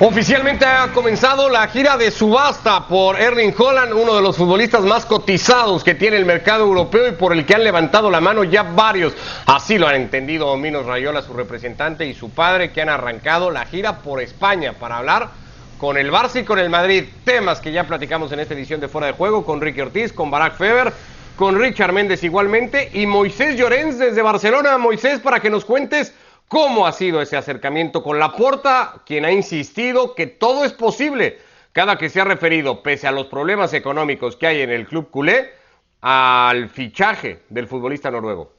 Oficialmente 0.00 0.64
ha 0.64 0.92
comenzado 0.92 1.48
la 1.48 1.66
gira 1.66 1.96
de 1.96 2.12
subasta 2.12 2.86
por 2.86 3.20
Erling 3.20 3.52
Holland, 3.58 3.92
uno 3.92 4.14
de 4.14 4.22
los 4.22 4.36
futbolistas 4.36 4.84
más 4.84 5.04
cotizados 5.04 5.82
que 5.82 5.96
tiene 5.96 6.16
el 6.16 6.24
mercado 6.24 6.62
europeo 6.62 7.08
y 7.08 7.12
por 7.12 7.32
el 7.32 7.44
que 7.44 7.56
han 7.56 7.64
levantado 7.64 8.08
la 8.08 8.20
mano 8.20 8.44
ya 8.44 8.62
varios. 8.62 9.12
Así 9.46 9.76
lo 9.76 9.88
han 9.88 9.96
entendido 9.96 10.56
Minos 10.56 10.86
Rayola, 10.86 11.20
su 11.22 11.32
representante, 11.32 12.06
y 12.06 12.14
su 12.14 12.30
padre, 12.30 12.70
que 12.70 12.80
han 12.80 12.90
arrancado 12.90 13.50
la 13.50 13.66
gira 13.66 13.98
por 13.98 14.22
España 14.22 14.74
para 14.74 14.98
hablar 14.98 15.30
con 15.78 15.96
el 15.96 16.12
Barça 16.12 16.42
y 16.42 16.44
con 16.44 16.60
el 16.60 16.70
Madrid. 16.70 17.02
Temas 17.24 17.58
que 17.58 17.72
ya 17.72 17.82
platicamos 17.82 18.30
en 18.30 18.38
esta 18.38 18.54
edición 18.54 18.78
de 18.78 18.86
Fuera 18.86 19.08
de 19.08 19.14
Juego 19.14 19.44
con 19.44 19.60
Ricky 19.60 19.80
Ortiz, 19.80 20.12
con 20.12 20.30
Barack 20.30 20.58
Feber, 20.58 20.92
con 21.36 21.58
Richard 21.58 21.92
Méndez 21.92 22.22
igualmente 22.22 22.88
y 22.92 23.06
Moisés 23.06 23.56
Llorens 23.56 23.98
desde 23.98 24.22
Barcelona. 24.22 24.78
Moisés, 24.78 25.18
para 25.18 25.40
que 25.40 25.50
nos 25.50 25.64
cuentes 25.64 26.14
¿Cómo 26.48 26.86
ha 26.86 26.92
sido 26.92 27.20
ese 27.20 27.36
acercamiento 27.36 28.02
con 28.02 28.18
Laporta, 28.18 29.02
quien 29.04 29.26
ha 29.26 29.32
insistido 29.32 30.14
que 30.14 30.26
todo 30.26 30.64
es 30.64 30.72
posible 30.72 31.38
cada 31.72 31.98
que 31.98 32.08
se 32.08 32.20
ha 32.20 32.24
referido, 32.24 32.82
pese 32.82 33.06
a 33.06 33.12
los 33.12 33.26
problemas 33.26 33.74
económicos 33.74 34.34
que 34.36 34.46
hay 34.46 34.62
en 34.62 34.70
el 34.70 34.86
club 34.86 35.10
culé, 35.10 35.52
al 36.00 36.70
fichaje 36.70 37.42
del 37.50 37.68
futbolista 37.68 38.10
noruego? 38.10 38.52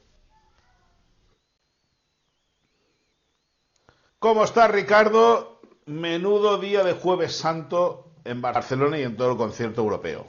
¿Cómo 4.20 4.44
está 4.44 4.68
Ricardo? 4.68 5.60
Menudo 5.86 6.58
día 6.58 6.84
de 6.84 6.92
jueves 6.92 7.34
santo 7.36 8.06
en 8.24 8.40
Barcelona 8.40 8.98
y 8.98 9.02
en 9.02 9.16
todo 9.16 9.32
el 9.32 9.36
concierto 9.36 9.80
europeo. 9.80 10.26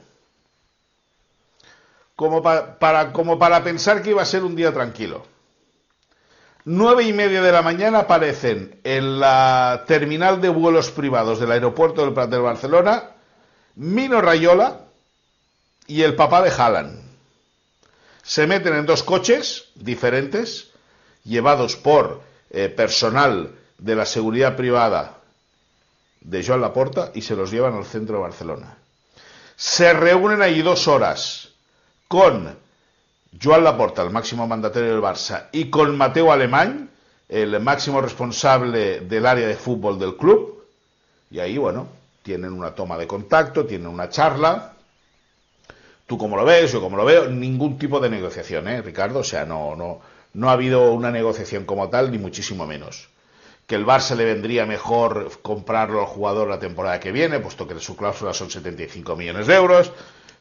Como 2.16 2.42
para, 2.42 3.12
como 3.12 3.38
para 3.38 3.62
pensar 3.62 4.02
que 4.02 4.10
iba 4.10 4.22
a 4.22 4.26
ser 4.26 4.42
un 4.42 4.56
día 4.56 4.72
tranquilo. 4.72 5.31
Nueve 6.64 7.02
y 7.02 7.12
media 7.12 7.42
de 7.42 7.50
la 7.50 7.62
mañana 7.62 8.00
aparecen 8.00 8.78
en 8.84 9.18
la 9.18 9.82
terminal 9.88 10.40
de 10.40 10.48
vuelos 10.48 10.92
privados 10.92 11.40
del 11.40 11.50
aeropuerto 11.50 12.04
del 12.04 12.14
Prat 12.14 12.30
de 12.30 12.38
Barcelona 12.38 13.10
Mino 13.74 14.20
Rayola 14.20 14.82
y 15.88 16.02
el 16.02 16.14
papá 16.14 16.40
de 16.40 16.50
Haaland. 16.50 17.02
Se 18.22 18.46
meten 18.46 18.74
en 18.74 18.86
dos 18.86 19.02
coches 19.02 19.70
diferentes, 19.74 20.70
llevados 21.24 21.74
por 21.74 22.22
eh, 22.50 22.68
personal 22.68 23.50
de 23.78 23.96
la 23.96 24.06
seguridad 24.06 24.54
privada 24.54 25.18
de 26.20 26.44
Joan 26.44 26.60
Laporta 26.60 27.10
y 27.12 27.22
se 27.22 27.34
los 27.34 27.50
llevan 27.50 27.74
al 27.74 27.86
centro 27.86 28.16
de 28.16 28.22
Barcelona. 28.22 28.78
Se 29.56 29.92
reúnen 29.92 30.42
ahí 30.42 30.62
dos 30.62 30.86
horas 30.86 31.48
con 32.06 32.61
Joan 33.40 33.64
Laporta, 33.64 34.02
el 34.02 34.10
máximo 34.10 34.46
mandatario 34.46 34.90
del 34.90 35.02
Barça, 35.02 35.48
y 35.52 35.70
con 35.70 35.96
Mateo 35.96 36.32
Alemán, 36.32 36.90
el 37.28 37.58
máximo 37.60 38.00
responsable 38.00 39.00
del 39.00 39.24
área 39.24 39.46
de 39.46 39.56
fútbol 39.56 39.98
del 39.98 40.16
club. 40.16 40.64
Y 41.30 41.38
ahí, 41.38 41.56
bueno, 41.56 41.88
tienen 42.22 42.52
una 42.52 42.74
toma 42.74 42.98
de 42.98 43.06
contacto, 43.06 43.64
tienen 43.64 43.88
una 43.88 44.10
charla. 44.10 44.74
Tú 46.06 46.18
como 46.18 46.36
lo 46.36 46.44
ves, 46.44 46.72
yo 46.72 46.80
como 46.80 46.96
lo 46.96 47.06
veo, 47.06 47.28
ningún 47.28 47.78
tipo 47.78 48.00
de 48.00 48.10
negociación, 48.10 48.68
¿eh, 48.68 48.82
Ricardo? 48.82 49.20
O 49.20 49.24
sea, 49.24 49.46
no, 49.46 49.74
no, 49.76 50.00
no 50.34 50.50
ha 50.50 50.52
habido 50.52 50.92
una 50.92 51.10
negociación 51.10 51.64
como 51.64 51.88
tal, 51.88 52.10
ni 52.10 52.18
muchísimo 52.18 52.66
menos. 52.66 53.08
Que 53.66 53.76
el 53.76 53.86
Barça 53.86 54.14
le 54.14 54.26
vendría 54.26 54.66
mejor 54.66 55.30
comprarlo 55.40 56.00
al 56.00 56.06
jugador 56.06 56.48
la 56.48 56.58
temporada 56.58 57.00
que 57.00 57.12
viene, 57.12 57.40
puesto 57.40 57.66
que 57.66 57.78
su 57.80 57.96
cláusula 57.96 58.34
son 58.34 58.50
75 58.50 59.16
millones 59.16 59.46
de 59.46 59.54
euros, 59.54 59.90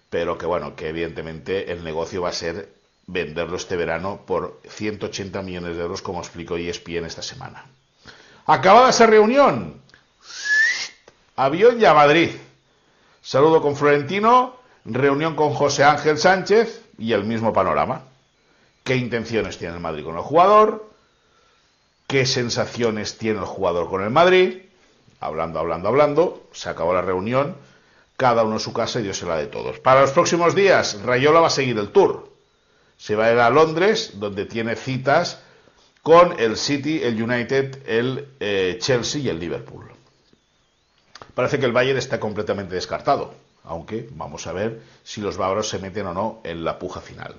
pero 0.10 0.38
que 0.38 0.46
bueno, 0.46 0.76
que 0.76 0.90
evidentemente 0.90 1.72
el 1.72 1.86
negocio 1.86 2.24
va 2.24 2.30
a 2.30 2.34
ser 2.34 2.81
venderlo 3.12 3.58
este 3.58 3.76
verano 3.76 4.22
por 4.26 4.62
180 4.68 5.42
millones 5.42 5.76
de 5.76 5.84
euros, 5.84 6.02
como 6.02 6.20
explicó 6.20 6.56
ESPN 6.58 7.06
esta 7.06 7.22
semana. 7.22 7.66
Acabada 8.46 8.90
esa 8.90 9.06
reunión, 9.06 9.82
avión 11.36 11.78
ya 11.78 11.92
a 11.92 11.96
Madrid. 11.96 12.32
Saludo 13.22 13.62
con 13.62 13.76
Florentino, 13.76 14.56
reunión 14.86 15.36
con 15.36 15.54
José 15.54 15.84
Ángel 15.84 16.18
Sánchez 16.18 16.86
y 16.98 17.14
el 17.14 17.26
mismo 17.26 17.54
panorama. 17.54 18.04
¿Qué 18.84 18.96
intenciones 18.96 19.58
tiene 19.58 19.76
el 19.76 19.80
Madrid 19.80 20.04
con 20.04 20.16
el 20.16 20.24
jugador? 20.24 20.90
¿Qué 22.08 22.26
sensaciones 22.26 23.18
tiene 23.18 23.40
el 23.40 23.46
jugador 23.46 23.90
con 23.90 24.02
el 24.02 24.10
Madrid? 24.10 24.64
Hablando, 25.20 25.60
hablando, 25.60 25.90
hablando. 25.90 26.48
Se 26.52 26.70
acabó 26.70 26.94
la 26.94 27.02
reunión. 27.02 27.56
Cada 28.18 28.44
uno 28.44 28.56
en 28.56 28.60
su 28.60 28.74
casa 28.74 29.00
y 29.00 29.04
Dios 29.04 29.18
se 29.18 29.26
la 29.26 29.38
de 29.38 29.48
todos. 29.48 29.80
Para 29.80 30.02
los 30.02 30.12
próximos 30.12 30.56
días, 30.56 31.00
Rayola 31.04 31.42
va 31.42 31.48
a 31.48 31.52
seguir 31.52 31.78
el 31.78 31.90
tour 31.90 32.31
se 33.02 33.16
va 33.16 33.26
a 33.26 33.32
ir 33.32 33.40
a 33.40 33.50
Londres, 33.50 34.12
donde 34.20 34.46
tiene 34.46 34.76
citas 34.76 35.40
con 36.04 36.40
el 36.40 36.56
City, 36.56 37.02
el 37.02 37.20
United, 37.20 37.82
el 37.88 38.28
eh, 38.40 38.78
Chelsea 38.80 39.22
y 39.22 39.30
el 39.30 39.40
Liverpool. 39.40 39.92
Parece 41.34 41.58
que 41.58 41.66
el 41.66 41.72
Bayern 41.72 41.98
está 41.98 42.20
completamente 42.20 42.76
descartado, 42.76 43.34
aunque 43.64 44.08
vamos 44.12 44.46
a 44.46 44.54
ver 44.54 44.82
si 45.04 45.20
los 45.20 45.36
bávaros 45.36 45.68
se 45.68 45.80
meten 45.80 46.06
o 46.06 46.14
no 46.14 46.42
en 46.44 46.64
la 46.64 46.78
puja 46.78 47.02
final. 47.02 47.34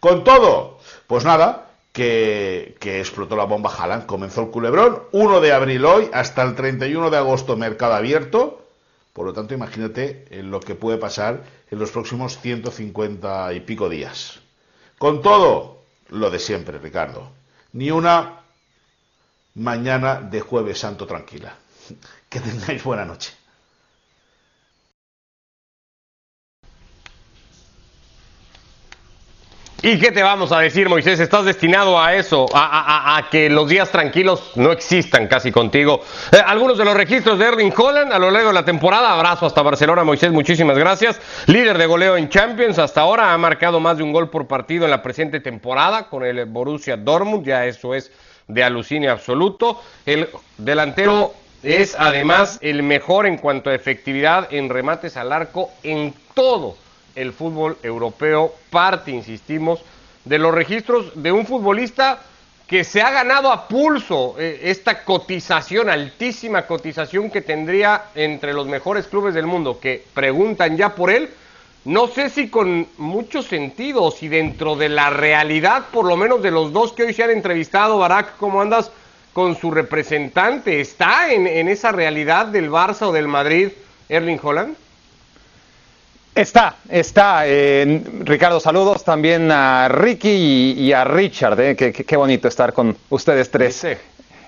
Con 0.00 0.24
todo, 0.24 0.80
pues 1.06 1.24
nada, 1.24 1.70
que, 1.92 2.74
explotó 2.82 3.36
la 3.36 3.44
bomba 3.44 3.70
Haaland, 3.72 4.06
comenzó 4.06 4.40
el 4.40 4.50
culebrón, 4.50 5.00
1 5.12 5.40
de 5.40 5.52
abril 5.52 5.84
hoy 5.84 6.10
hasta 6.12 6.42
el 6.42 6.56
31 6.56 7.10
de 7.10 7.18
agosto 7.18 7.56
mercado 7.56 7.94
abierto, 7.94 8.66
por 9.12 9.26
lo 9.26 9.32
tanto 9.32 9.54
imagínate 9.54 10.26
en 10.30 10.50
lo 10.50 10.58
que 10.58 10.74
puede 10.74 10.98
pasar 10.98 11.44
en 11.70 11.78
los 11.78 11.92
próximos 11.92 12.40
150 12.40 13.52
y 13.52 13.60
pico 13.60 13.88
días. 13.88 14.40
Con 14.98 15.22
todo, 15.22 15.82
lo 16.10 16.30
de 16.30 16.38
siempre, 16.38 16.78
Ricardo. 16.78 17.30
Ni 17.72 17.90
una 17.90 18.40
mañana 19.54 20.20
de 20.20 20.40
jueves 20.40 20.78
santo 20.78 21.06
tranquila. 21.06 21.56
Que 22.28 22.40
tengáis 22.40 22.82
buena 22.82 23.04
noche. 23.04 23.32
¿Y 29.86 29.98
qué 29.98 30.12
te 30.12 30.22
vamos 30.22 30.50
a 30.50 30.60
decir, 30.60 30.88
Moisés? 30.88 31.20
Estás 31.20 31.44
destinado 31.44 32.00
a 32.00 32.14
eso, 32.14 32.46
a, 32.54 33.22
que 33.30 33.50
los 33.50 33.68
días 33.68 33.90
tranquilos 33.90 34.52
no 34.54 34.72
existan 34.72 35.26
casi 35.26 35.52
contigo. 35.52 36.00
Eh, 36.32 36.38
algunos 36.46 36.78
de 36.78 36.86
los 36.86 36.94
registros 36.94 37.38
de 37.38 37.44
Erling 37.44 37.74
Holland 37.76 38.10
a 38.10 38.18
lo 38.18 38.30
largo 38.30 38.48
de 38.48 38.54
la 38.54 38.64
temporada. 38.64 39.12
Abrazo 39.12 39.44
hasta 39.44 39.60
Barcelona, 39.60 40.02
Moisés, 40.02 40.32
muchísimas 40.32 40.78
gracias. 40.78 41.20
Líder 41.48 41.76
de 41.76 41.84
goleo 41.84 42.16
en 42.16 42.30
Champions 42.30 42.78
hasta 42.78 43.02
ahora, 43.02 43.34
ha 43.34 43.36
marcado 43.36 43.78
más 43.78 43.98
de 43.98 44.04
un 44.04 44.12
gol 44.12 44.30
por 44.30 44.46
partido 44.46 44.86
en 44.86 44.90
la 44.90 45.02
presente 45.02 45.40
temporada 45.40 46.08
con 46.08 46.24
el 46.24 46.46
Borussia 46.46 46.96
Dortmund, 46.96 47.44
ya 47.44 47.66
eso 47.66 47.94
es 47.94 48.10
de 48.48 48.64
alucinio 48.64 49.12
absoluto. 49.12 49.82
El 50.06 50.30
delantero 50.56 51.34
es 51.62 51.94
además 51.98 52.58
el 52.62 52.82
mejor 52.82 53.26
en 53.26 53.36
cuanto 53.36 53.68
a 53.68 53.74
efectividad 53.74 54.48
en 54.50 54.70
remates 54.70 55.18
al 55.18 55.30
arco 55.30 55.68
en 55.82 56.14
todo 56.32 56.82
el 57.14 57.32
fútbol 57.32 57.76
europeo, 57.82 58.54
parte, 58.70 59.10
insistimos, 59.10 59.80
de 60.24 60.38
los 60.38 60.54
registros 60.54 61.12
de 61.22 61.32
un 61.32 61.46
futbolista 61.46 62.20
que 62.66 62.82
se 62.82 63.02
ha 63.02 63.10
ganado 63.10 63.52
a 63.52 63.68
pulso 63.68 64.36
eh, 64.38 64.60
esta 64.64 65.04
cotización, 65.04 65.90
altísima 65.90 66.66
cotización 66.66 67.30
que 67.30 67.42
tendría 67.42 68.04
entre 68.14 68.54
los 68.54 68.66
mejores 68.66 69.06
clubes 69.06 69.34
del 69.34 69.46
mundo, 69.46 69.78
que 69.78 70.04
preguntan 70.14 70.76
ya 70.76 70.94
por 70.94 71.10
él, 71.10 71.28
no 71.84 72.06
sé 72.06 72.30
si 72.30 72.48
con 72.48 72.88
mucho 72.96 73.42
sentido, 73.42 74.10
si 74.10 74.28
dentro 74.28 74.74
de 74.76 74.88
la 74.88 75.10
realidad, 75.10 75.84
por 75.92 76.06
lo 76.06 76.16
menos 76.16 76.42
de 76.42 76.50
los 76.50 76.72
dos 76.72 76.94
que 76.94 77.02
hoy 77.02 77.12
se 77.12 77.22
han 77.22 77.30
entrevistado, 77.30 77.98
Barack, 77.98 78.38
¿cómo 78.38 78.62
andas 78.62 78.90
con 79.34 79.56
su 79.56 79.70
representante? 79.70 80.80
¿Está 80.80 81.30
en, 81.30 81.46
en 81.46 81.68
esa 81.68 81.92
realidad 81.92 82.46
del 82.46 82.70
Barça 82.70 83.08
o 83.08 83.12
del 83.12 83.28
Madrid, 83.28 83.68
Erling 84.08 84.40
Holland? 84.42 84.76
Está, 86.34 86.76
está. 86.88 87.44
Ricardo, 87.44 88.58
saludos 88.58 89.04
también 89.04 89.52
a 89.52 89.88
Ricky 89.88 90.74
y, 90.76 90.92
a 90.92 91.04
Richard. 91.04 91.60
Eh, 91.60 91.76
qué, 91.76 92.16
bonito 92.16 92.48
estar 92.48 92.72
con 92.72 92.96
ustedes 93.10 93.50
tres. 93.50 93.86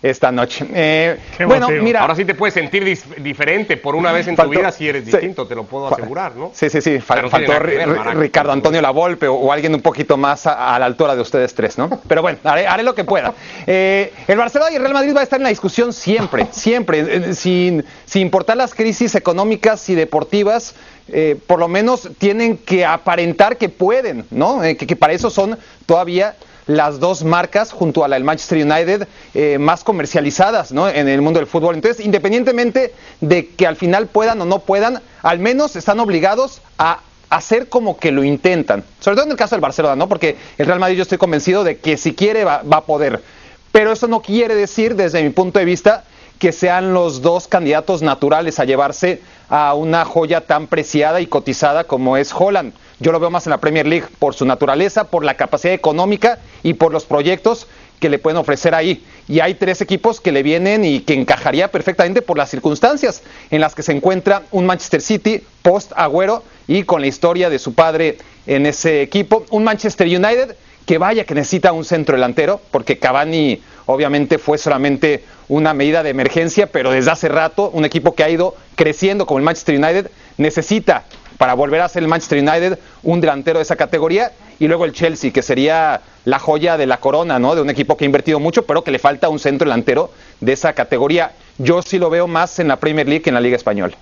Esta 0.02 0.30
noche. 0.30 0.66
Eh, 0.74 1.18
bueno, 1.46 1.68
mira. 1.68 2.00
Ahora 2.00 2.14
sí 2.14 2.24
te 2.24 2.34
puedes 2.34 2.54
sentir 2.54 2.84
diferente 3.18 3.76
por 3.76 3.94
una 3.94 4.12
vez 4.12 4.28
en 4.28 4.36
tu 4.36 4.48
vida 4.48 4.70
si 4.70 4.88
eres 4.88 5.06
distinto, 5.06 5.46
te 5.46 5.54
lo 5.54 5.64
puedo 5.64 5.88
asegurar, 5.88 6.36
¿no? 6.36 6.50
Sí, 6.54 6.68
sí, 6.68 6.80
sí. 6.80 7.00
faltó 7.00 7.58
Ricardo 7.58 8.52
Antonio 8.52 8.82
Lavolpe 8.82 9.26
o, 9.26 9.52
alguien 9.52 9.74
un 9.74 9.80
poquito 9.80 10.16
más 10.16 10.46
a, 10.46 10.78
la 10.78 10.86
altura 10.86 11.14
de 11.14 11.22
ustedes 11.22 11.54
tres, 11.54 11.78
¿no? 11.78 11.88
Pero 12.06 12.20
bueno, 12.20 12.38
haré, 12.44 12.82
lo 12.82 12.94
que 12.94 13.04
pueda. 13.04 13.32
Eh, 13.68 14.12
el 14.28 14.38
Barcelona 14.38 14.70
y 14.70 14.76
el 14.76 14.82
Real 14.82 14.94
Madrid 14.94 15.14
va 15.14 15.20
a 15.20 15.22
estar 15.24 15.40
en 15.40 15.44
la 15.44 15.48
discusión 15.48 15.92
siempre, 15.92 16.46
siempre, 16.52 17.34
sin, 17.34 17.84
sin 18.04 18.22
importar 18.22 18.56
las 18.56 18.74
crisis 18.74 19.14
económicas 19.16 19.88
y 19.88 19.94
deportivas. 19.94 20.74
Eh, 21.08 21.38
por 21.46 21.60
lo 21.60 21.68
menos 21.68 22.08
tienen 22.18 22.58
que 22.58 22.84
aparentar 22.84 23.58
que 23.58 23.68
pueden, 23.68 24.26
¿no? 24.30 24.64
Eh, 24.64 24.76
que, 24.76 24.96
para 24.96 25.12
eso 25.12 25.30
son 25.30 25.56
todavía 25.86 26.34
las 26.66 26.98
dos 26.98 27.22
marcas 27.22 27.70
junto 27.70 28.04
a 28.04 28.08
la 28.08 28.16
del 28.16 28.24
Manchester 28.24 28.66
United 28.66 29.06
eh, 29.34 29.56
más 29.58 29.84
comercializadas 29.84 30.72
¿no? 30.72 30.88
en 30.88 31.06
el 31.08 31.22
mundo 31.22 31.38
del 31.38 31.46
fútbol. 31.46 31.76
Entonces, 31.76 32.04
independientemente 32.04 32.92
de 33.20 33.46
que 33.50 33.68
al 33.68 33.76
final 33.76 34.08
puedan 34.08 34.40
o 34.40 34.44
no 34.44 34.58
puedan, 34.58 35.00
al 35.22 35.38
menos 35.38 35.76
están 35.76 36.00
obligados 36.00 36.60
a 36.76 37.00
hacer 37.30 37.68
como 37.68 37.98
que 37.98 38.10
lo 38.10 38.24
intentan. 38.24 38.82
Sobre 38.98 39.14
todo 39.14 39.26
en 39.26 39.30
el 39.30 39.36
caso 39.36 39.54
del 39.54 39.60
Barcelona, 39.60 39.94
¿no? 39.94 40.08
Porque 40.08 40.36
el 40.58 40.66
Real 40.66 40.80
Madrid 40.80 40.96
yo 40.96 41.02
estoy 41.02 41.18
convencido 41.18 41.62
de 41.62 41.78
que 41.78 41.96
si 41.96 42.14
quiere 42.14 42.44
va 42.44 42.62
a 42.68 42.80
poder. 42.80 43.22
Pero 43.70 43.92
eso 43.92 44.08
no 44.08 44.20
quiere 44.20 44.56
decir, 44.56 44.96
desde 44.96 45.22
mi 45.22 45.30
punto 45.30 45.58
de 45.58 45.64
vista, 45.64 46.04
que 46.38 46.52
sean 46.52 46.92
los 46.92 47.22
dos 47.22 47.48
candidatos 47.48 48.02
naturales 48.02 48.58
a 48.60 48.64
llevarse 48.64 49.22
a 49.48 49.74
una 49.74 50.04
joya 50.04 50.42
tan 50.42 50.66
preciada 50.66 51.20
y 51.20 51.26
cotizada 51.26 51.84
como 51.84 52.16
es 52.16 52.32
Holland. 52.32 52.74
Yo 52.98 53.12
lo 53.12 53.20
veo 53.20 53.30
más 53.30 53.46
en 53.46 53.50
la 53.50 53.58
Premier 53.58 53.86
League 53.86 54.06
por 54.18 54.34
su 54.34 54.44
naturaleza, 54.44 55.04
por 55.04 55.24
la 55.24 55.34
capacidad 55.34 55.74
económica 55.74 56.38
y 56.62 56.74
por 56.74 56.92
los 56.92 57.04
proyectos 57.04 57.66
que 58.00 58.10
le 58.10 58.18
pueden 58.18 58.36
ofrecer 58.38 58.74
ahí. 58.74 59.04
Y 59.28 59.40
hay 59.40 59.54
tres 59.54 59.80
equipos 59.80 60.20
que 60.20 60.32
le 60.32 60.42
vienen 60.42 60.84
y 60.84 61.00
que 61.00 61.14
encajaría 61.14 61.70
perfectamente 61.70 62.22
por 62.22 62.36
las 62.36 62.50
circunstancias 62.50 63.22
en 63.50 63.60
las 63.60 63.74
que 63.74 63.82
se 63.82 63.92
encuentra 63.92 64.42
un 64.50 64.66
Manchester 64.66 65.00
City 65.00 65.42
post 65.62 65.92
Agüero 65.96 66.42
y 66.66 66.82
con 66.82 67.00
la 67.00 67.06
historia 67.06 67.48
de 67.48 67.58
su 67.58 67.74
padre 67.74 68.18
en 68.46 68.66
ese 68.66 69.02
equipo. 69.02 69.44
Un 69.50 69.64
Manchester 69.64 70.06
United 70.06 70.56
que 70.86 70.98
vaya 70.98 71.24
que 71.24 71.34
necesita 71.34 71.72
un 71.72 71.84
centro 71.84 72.14
delantero, 72.14 72.60
porque 72.70 72.98
Cavani 72.98 73.60
obviamente 73.86 74.38
fue 74.38 74.56
solamente 74.56 75.24
una 75.48 75.74
medida 75.74 76.02
de 76.02 76.10
emergencia, 76.10 76.66
pero 76.66 76.90
desde 76.90 77.10
hace 77.10 77.28
rato 77.28 77.70
un 77.72 77.84
equipo 77.84 78.14
que 78.14 78.24
ha 78.24 78.30
ido 78.30 78.54
creciendo 78.74 79.26
como 79.26 79.38
el 79.38 79.44
Manchester 79.44 79.76
United 79.76 80.10
necesita 80.38 81.04
para 81.38 81.54
volver 81.54 81.80
a 81.80 81.88
ser 81.88 82.02
el 82.02 82.08
Manchester 82.08 82.38
United 82.38 82.78
un 83.02 83.20
delantero 83.20 83.58
de 83.58 83.62
esa 83.62 83.76
categoría 83.76 84.32
y 84.58 84.68
luego 84.68 84.84
el 84.84 84.92
Chelsea 84.92 85.32
que 85.32 85.42
sería 85.42 86.00
la 86.24 86.38
joya 86.38 86.76
de 86.76 86.86
la 86.86 86.98
corona, 86.98 87.38
¿no? 87.38 87.54
De 87.54 87.60
un 87.60 87.70
equipo 87.70 87.96
que 87.96 88.04
ha 88.04 88.06
invertido 88.06 88.40
mucho, 88.40 88.66
pero 88.66 88.82
que 88.82 88.90
le 88.90 88.98
falta 88.98 89.28
un 89.28 89.38
centro 89.38 89.66
delantero 89.66 90.10
de 90.40 90.52
esa 90.52 90.72
categoría. 90.72 91.32
Yo 91.58 91.82
sí 91.82 91.98
lo 91.98 92.10
veo 92.10 92.26
más 92.26 92.58
en 92.58 92.68
la 92.68 92.76
Premier 92.76 93.06
League 93.06 93.22
que 93.22 93.30
en 93.30 93.34
la 93.34 93.40
Liga 93.40 93.56
española. 93.56 93.96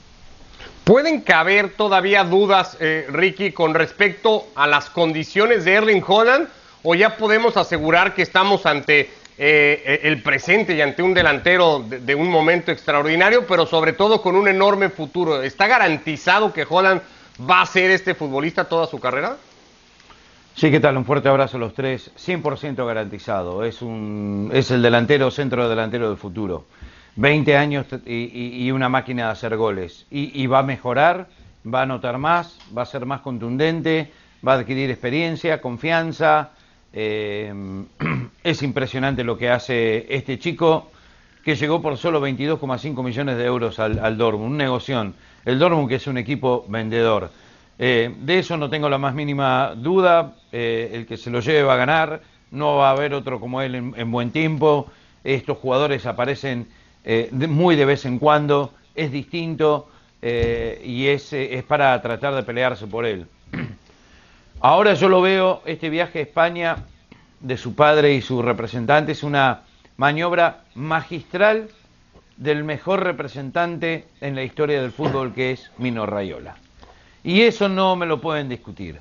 ¿Pueden 0.84 1.22
caber 1.22 1.70
todavía 1.70 2.24
dudas, 2.24 2.76
eh, 2.78 3.06
Ricky, 3.08 3.52
con 3.52 3.74
respecto 3.74 4.46
a 4.54 4.66
las 4.66 4.90
condiciones 4.90 5.64
de 5.64 5.74
Erling 5.74 6.04
Holland? 6.06 6.48
¿O 6.82 6.94
ya 6.94 7.16
podemos 7.16 7.56
asegurar 7.56 8.14
que 8.14 8.22
estamos 8.22 8.66
ante 8.66 9.10
eh, 9.36 10.00
el 10.04 10.22
presente 10.22 10.74
y 10.74 10.80
ante 10.80 11.02
un 11.02 11.12
delantero 11.12 11.80
de, 11.80 12.14
un 12.14 12.30
momento 12.30 12.70
extraordinario, 12.70 13.46
pero 13.46 13.66
sobre 13.66 13.92
todo 13.92 14.22
con 14.22 14.36
un 14.36 14.46
enorme 14.46 14.90
futuro. 14.90 15.42
¿Está 15.42 15.66
garantizado 15.66 16.52
que 16.52 16.64
Holland 16.68 17.02
va 17.50 17.62
a 17.62 17.66
ser 17.66 17.90
este 17.90 18.14
futbolista 18.14 18.64
toda 18.68 18.86
su 18.86 19.00
carrera? 19.00 19.36
Sí, 20.54 20.70
¿qué 20.70 20.78
tal? 20.78 20.96
Un 20.96 21.04
fuerte 21.04 21.28
abrazo 21.28 21.56
a 21.56 21.60
los 21.60 21.74
tres. 21.74 22.12
100% 22.16 22.86
garantizado. 22.86 23.64
Es, 23.64 23.82
un, 23.82 24.50
es 24.52 24.70
el 24.70 24.82
delantero, 24.82 25.32
centro 25.32 25.68
delantero 25.68 26.08
del 26.08 26.16
futuro. 26.16 26.66
20 27.16 27.56
años 27.56 27.86
y, 28.06 28.70
una 28.70 28.88
máquina 28.88 29.26
de 29.26 29.32
hacer 29.32 29.56
goles. 29.56 30.06
Y, 30.12 30.40
y 30.40 30.46
va 30.46 30.60
a 30.60 30.62
mejorar, 30.62 31.26
va 31.66 31.80
a 31.80 31.82
anotar 31.82 32.18
más, 32.18 32.58
va 32.76 32.82
a 32.82 32.86
ser 32.86 33.04
más 33.04 33.20
contundente, 33.20 34.12
va 34.46 34.52
a 34.52 34.56
adquirir 34.58 34.90
experiencia, 34.90 35.60
confianza, 35.60 36.50
eh, 36.96 37.52
es 38.44 38.62
impresionante 38.62 39.24
lo 39.24 39.38
que 39.38 39.48
hace 39.48 40.06
este 40.14 40.38
chico 40.38 40.90
que 41.42 41.56
llegó 41.56 41.80
por 41.80 41.96
solo 41.96 42.20
22,5 42.20 43.02
millones 43.02 43.36
de 43.36 43.44
euros 43.44 43.78
al, 43.78 43.98
al, 43.98 44.16
Dortmund, 44.16 44.52
un 44.52 44.56
negoción. 44.58 45.14
El 45.44 45.58
Dortmund 45.58 45.88
que 45.88 45.96
es 45.96 46.06
un 46.06 46.18
equipo 46.18 46.64
vendedor. 46.68 47.30
Eh, 47.78 48.14
de 48.20 48.38
eso 48.38 48.56
no 48.56 48.70
tengo 48.70 48.88
la 48.88 48.98
más 48.98 49.14
mínima 49.14 49.74
duda. 49.74 50.36
Eh, 50.52 50.90
el 50.92 51.06
que 51.06 51.16
se 51.16 51.30
lo 51.30 51.40
lleve 51.40 51.62
va 51.62 51.74
a 51.74 51.78
ganar. 51.78 52.22
No 52.50 52.76
va 52.76 52.88
a 52.88 52.92
haber 52.92 53.14
otro 53.14 53.40
como 53.40 53.60
él 53.62 53.74
en, 53.74 54.10
buen 54.10 54.30
tiempo. 54.30 54.86
Estos 55.24 55.58
jugadores 55.58 56.06
aparecen 56.06 56.68
muy 57.32 57.76
de 57.76 57.84
vez 57.84 58.04
en 58.04 58.18
cuando. 58.18 58.72
Es 58.94 59.10
distinto 59.10 59.88
y 60.22 61.06
es 61.06 61.34
para 61.66 62.00
tratar 62.00 62.34
de 62.34 62.42
pelearse 62.42 62.86
por 62.86 63.04
él. 63.06 63.26
Ahora 64.60 64.94
yo 64.94 65.08
lo 65.08 65.20
veo, 65.20 65.62
este 65.66 65.90
viaje 65.90 66.20
a 66.20 66.22
España 66.22 66.76
de 67.44 67.58
su 67.58 67.74
padre 67.74 68.14
y 68.14 68.22
su 68.22 68.40
representante 68.40 69.12
es 69.12 69.22
una 69.22 69.60
maniobra 69.98 70.62
magistral 70.74 71.68
del 72.38 72.64
mejor 72.64 73.02
representante 73.04 74.06
en 74.22 74.34
la 74.34 74.42
historia 74.42 74.80
del 74.80 74.92
fútbol 74.92 75.34
que 75.34 75.52
es 75.52 75.70
Mino 75.76 76.06
Rayola. 76.06 76.56
Y 77.22 77.42
eso 77.42 77.68
no 77.68 77.96
me 77.96 78.06
lo 78.06 78.20
pueden 78.20 78.48
discutir. 78.48 78.98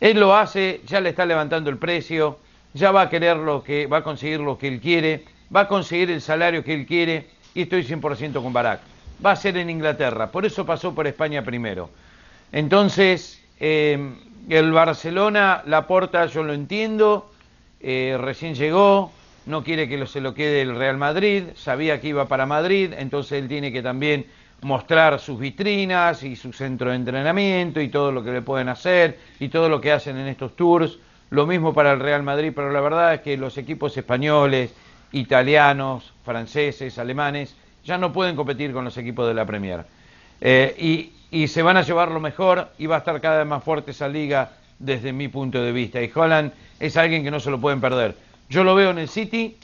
Él 0.00 0.20
lo 0.20 0.36
hace, 0.36 0.80
ya 0.86 1.00
le 1.00 1.10
está 1.10 1.26
levantando 1.26 1.68
el 1.68 1.78
precio, 1.78 2.38
ya 2.74 2.92
va 2.92 3.02
a 3.02 3.10
querer 3.10 3.36
lo 3.36 3.64
que, 3.64 3.88
va 3.88 3.98
a 3.98 4.04
conseguir 4.04 4.38
lo 4.38 4.56
que 4.56 4.68
él 4.68 4.80
quiere, 4.80 5.24
va 5.54 5.62
a 5.62 5.68
conseguir 5.68 6.12
el 6.12 6.20
salario 6.20 6.62
que 6.62 6.74
él 6.74 6.86
quiere, 6.86 7.26
y 7.54 7.62
estoy 7.62 7.82
100% 7.82 8.40
con 8.40 8.52
Barack. 8.52 8.80
Va 9.24 9.32
a 9.32 9.36
ser 9.36 9.56
en 9.56 9.68
Inglaterra, 9.68 10.30
por 10.30 10.46
eso 10.46 10.64
pasó 10.64 10.94
por 10.94 11.08
España 11.08 11.42
primero. 11.42 11.90
Entonces, 12.52 13.42
eh, 13.58 14.14
el 14.48 14.72
Barcelona, 14.72 15.62
la 15.66 15.88
porta, 15.88 16.26
yo 16.26 16.44
lo 16.44 16.54
entiendo, 16.54 17.29
eh, 17.80 18.16
recién 18.20 18.54
llegó, 18.54 19.10
no 19.46 19.64
quiere 19.64 19.88
que 19.88 20.06
se 20.06 20.20
lo 20.20 20.34
quede 20.34 20.62
el 20.62 20.76
Real 20.76 20.98
Madrid, 20.98 21.44
sabía 21.54 22.00
que 22.00 22.08
iba 22.08 22.26
para 22.26 22.46
Madrid, 22.46 22.92
entonces 22.96 23.40
él 23.40 23.48
tiene 23.48 23.72
que 23.72 23.82
también 23.82 24.26
mostrar 24.62 25.18
sus 25.18 25.38
vitrinas 25.38 26.22
y 26.22 26.36
su 26.36 26.52
centro 26.52 26.90
de 26.90 26.96
entrenamiento 26.96 27.80
y 27.80 27.88
todo 27.88 28.12
lo 28.12 28.22
que 28.22 28.32
le 28.32 28.42
pueden 28.42 28.68
hacer 28.68 29.18
y 29.38 29.48
todo 29.48 29.68
lo 29.68 29.80
que 29.80 29.92
hacen 29.92 30.18
en 30.18 30.28
estos 30.28 30.54
tours. 30.56 30.98
Lo 31.30 31.46
mismo 31.46 31.72
para 31.72 31.92
el 31.92 32.00
Real 32.00 32.22
Madrid, 32.22 32.52
pero 32.54 32.70
la 32.70 32.80
verdad 32.80 33.14
es 33.14 33.20
que 33.20 33.36
los 33.36 33.56
equipos 33.56 33.96
españoles, 33.96 34.74
italianos, 35.12 36.12
franceses, 36.24 36.98
alemanes, 36.98 37.56
ya 37.84 37.96
no 37.96 38.12
pueden 38.12 38.36
competir 38.36 38.72
con 38.72 38.84
los 38.84 38.96
equipos 38.98 39.26
de 39.26 39.34
la 39.34 39.46
Premier. 39.46 39.84
Eh, 40.40 41.10
y 41.30 41.48
se 41.48 41.62
van 41.62 41.76
a 41.76 41.82
llevar 41.82 42.10
lo 42.10 42.20
mejor 42.20 42.72
y 42.78 42.86
va 42.86 42.96
a 42.96 42.98
estar 42.98 43.20
cada 43.20 43.38
vez 43.38 43.46
más 43.46 43.62
fuerte 43.62 43.92
esa 43.92 44.08
liga 44.08 44.50
desde 44.78 45.12
mi 45.12 45.28
punto 45.28 45.62
de 45.62 45.70
vista. 45.72 46.02
Y 46.02 46.10
Holland 46.12 46.52
es 46.80 46.96
alguien 46.96 47.22
que 47.22 47.30
no 47.30 47.38
se 47.38 47.50
lo 47.50 47.60
pueden 47.60 47.80
perder. 47.80 48.16
Yo 48.48 48.64
lo 48.64 48.74
veo 48.74 48.90
en 48.90 48.98
el 48.98 49.08
City 49.08 49.56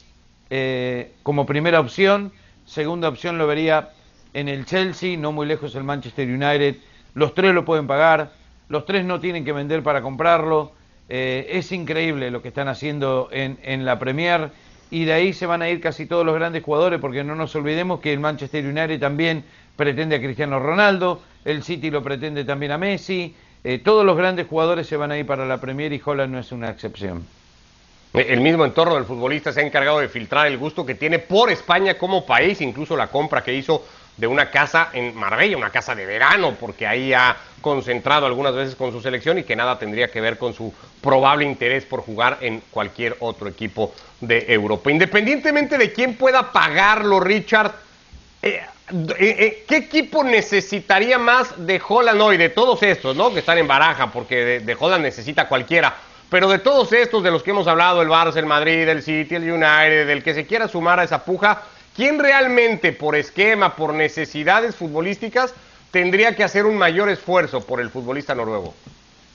eh, 0.50 1.12
como 1.22 1.46
primera 1.46 1.80
opción, 1.80 2.30
segunda 2.66 3.08
opción 3.08 3.38
lo 3.38 3.46
vería 3.46 3.90
en 4.34 4.48
el 4.48 4.66
Chelsea, 4.66 5.16
no 5.16 5.32
muy 5.32 5.46
lejos 5.46 5.74
el 5.74 5.82
Manchester 5.82 6.28
United. 6.28 6.76
Los 7.14 7.34
tres 7.34 7.54
lo 7.54 7.64
pueden 7.64 7.86
pagar, 7.86 8.32
los 8.68 8.84
tres 8.84 9.04
no 9.04 9.18
tienen 9.18 9.44
que 9.44 9.52
vender 9.52 9.82
para 9.82 10.02
comprarlo. 10.02 10.72
Eh, 11.08 11.48
es 11.50 11.72
increíble 11.72 12.30
lo 12.30 12.42
que 12.42 12.48
están 12.48 12.68
haciendo 12.68 13.28
en, 13.32 13.58
en 13.62 13.84
la 13.84 13.98
Premier 13.98 14.50
y 14.90 15.04
de 15.04 15.12
ahí 15.12 15.32
se 15.32 15.46
van 15.46 15.62
a 15.62 15.68
ir 15.68 15.80
casi 15.80 16.06
todos 16.06 16.24
los 16.24 16.34
grandes 16.34 16.62
jugadores 16.62 17.00
porque 17.00 17.24
no 17.24 17.34
nos 17.34 17.54
olvidemos 17.56 18.00
que 18.00 18.12
el 18.12 18.20
Manchester 18.20 18.64
United 18.64 19.00
también 19.00 19.44
pretende 19.76 20.16
a 20.16 20.20
Cristiano 20.20 20.58
Ronaldo, 20.58 21.22
el 21.44 21.62
City 21.62 21.90
lo 21.90 22.02
pretende 22.02 22.44
también 22.44 22.72
a 22.72 22.78
Messi, 22.78 23.34
eh, 23.68 23.80
todos 23.80 24.06
los 24.06 24.16
grandes 24.16 24.46
jugadores 24.46 24.86
se 24.86 24.96
van 24.96 25.10
a 25.10 25.18
ir 25.18 25.26
para 25.26 25.44
la 25.44 25.60
Premier 25.60 25.92
y 25.92 26.00
Holland 26.04 26.32
no 26.32 26.38
es 26.38 26.52
una 26.52 26.70
excepción. 26.70 27.26
El 28.14 28.40
mismo 28.40 28.64
entorno 28.64 28.94
del 28.94 29.04
futbolista 29.04 29.52
se 29.52 29.61
ha 29.61 29.66
encargado 29.66 29.99
de 29.99 30.08
filtrar 30.08 30.46
el 30.46 30.56
gusto 30.56 30.87
que 30.87 30.94
tiene 30.94 31.18
por 31.18 31.50
España 31.50 31.99
como 31.99 32.25
país, 32.25 32.61
incluso 32.61 32.96
la 32.96 33.08
compra 33.08 33.42
que 33.42 33.52
hizo 33.52 33.85
de 34.16 34.28
una 34.28 34.52
casa 34.52 34.90
en 34.92 35.16
Marbella, 35.16 35.56
una 35.56 35.70
casa 35.70 35.96
de 35.96 36.06
verano, 36.06 36.54
porque 36.61 36.87
ahí 36.87 37.12
ha 37.12 37.37
concentrado 37.61 38.25
algunas 38.26 38.54
veces 38.54 38.76
con 38.76 38.92
su 38.92 39.00
selección 39.00 39.38
y 39.38 39.42
que 39.42 39.56
nada 39.56 39.80
tendría 39.80 40.12
que 40.12 40.20
ver 40.20 40.38
con 40.38 40.54
su 40.54 40.73
probable 41.00 41.44
interés 41.44 41.85
por 41.85 42.02
jugar 42.02 42.38
en 42.42 42.62
cualquier 42.70 43.16
otro 43.18 43.49
equipo 43.49 43.92
de 44.20 44.46
Europa. 44.49 44.92
Independientemente 44.92 45.76
de 45.76 45.92
quién 45.92 46.14
pueda 46.14 46.52
pagarlo, 46.52 47.18
Richard, 47.18 47.73
eh, 48.42 48.49
eh, 48.49 48.61
eh, 48.61 48.75
¿Qué 48.87 49.64
equipo 49.69 50.23
necesitaría 50.23 51.19
más 51.19 51.66
de 51.66 51.83
Holland 51.87 52.21
hoy? 52.21 52.37
De 52.37 52.50
todos 52.50 52.83
estos, 52.85 53.16
¿no? 53.16 53.33
Que 53.33 53.40
están 53.40 53.59
en 53.59 53.66
baraja, 53.66 54.12
porque 54.12 54.61
de, 54.61 54.76
Holland 54.78 55.02
necesita 55.02 55.49
cualquiera. 55.49 55.95
Pero 56.31 56.49
de 56.49 56.61
todos 56.61 56.93
estos 56.93 57.23
de 57.25 57.33
los 57.33 57.43
que 57.43 57.50
hemos 57.50 57.66
hablado, 57.66 58.00
el 58.00 58.09
Barça, 58.09 58.37
el 58.37 58.47
Madrid, 58.47 58.88
el 58.88 59.02
City, 59.02 59.35
el 59.35 59.50
United, 59.50 60.07
del 60.07 60.23
que 60.23 60.35
se 60.35 60.47
quiera 60.47 60.69
sumar 60.69 61.00
a 61.00 61.05
esa 61.05 61.25
puja, 61.25 61.62
¿quién 61.97 62.19
realmente 62.21 62.93
por 62.93 63.16
esquema, 63.16 63.75
por 63.75 63.93
necesidades 63.93 64.76
futbolísticas, 64.76 65.52
tendría 65.90 66.37
que 66.37 66.45
hacer 66.45 66.64
un 66.64 66.76
mayor 66.78 67.09
esfuerzo 67.09 67.66
por 67.66 67.81
el 67.81 67.90
futbolista 67.90 68.37
noruego? 68.37 68.75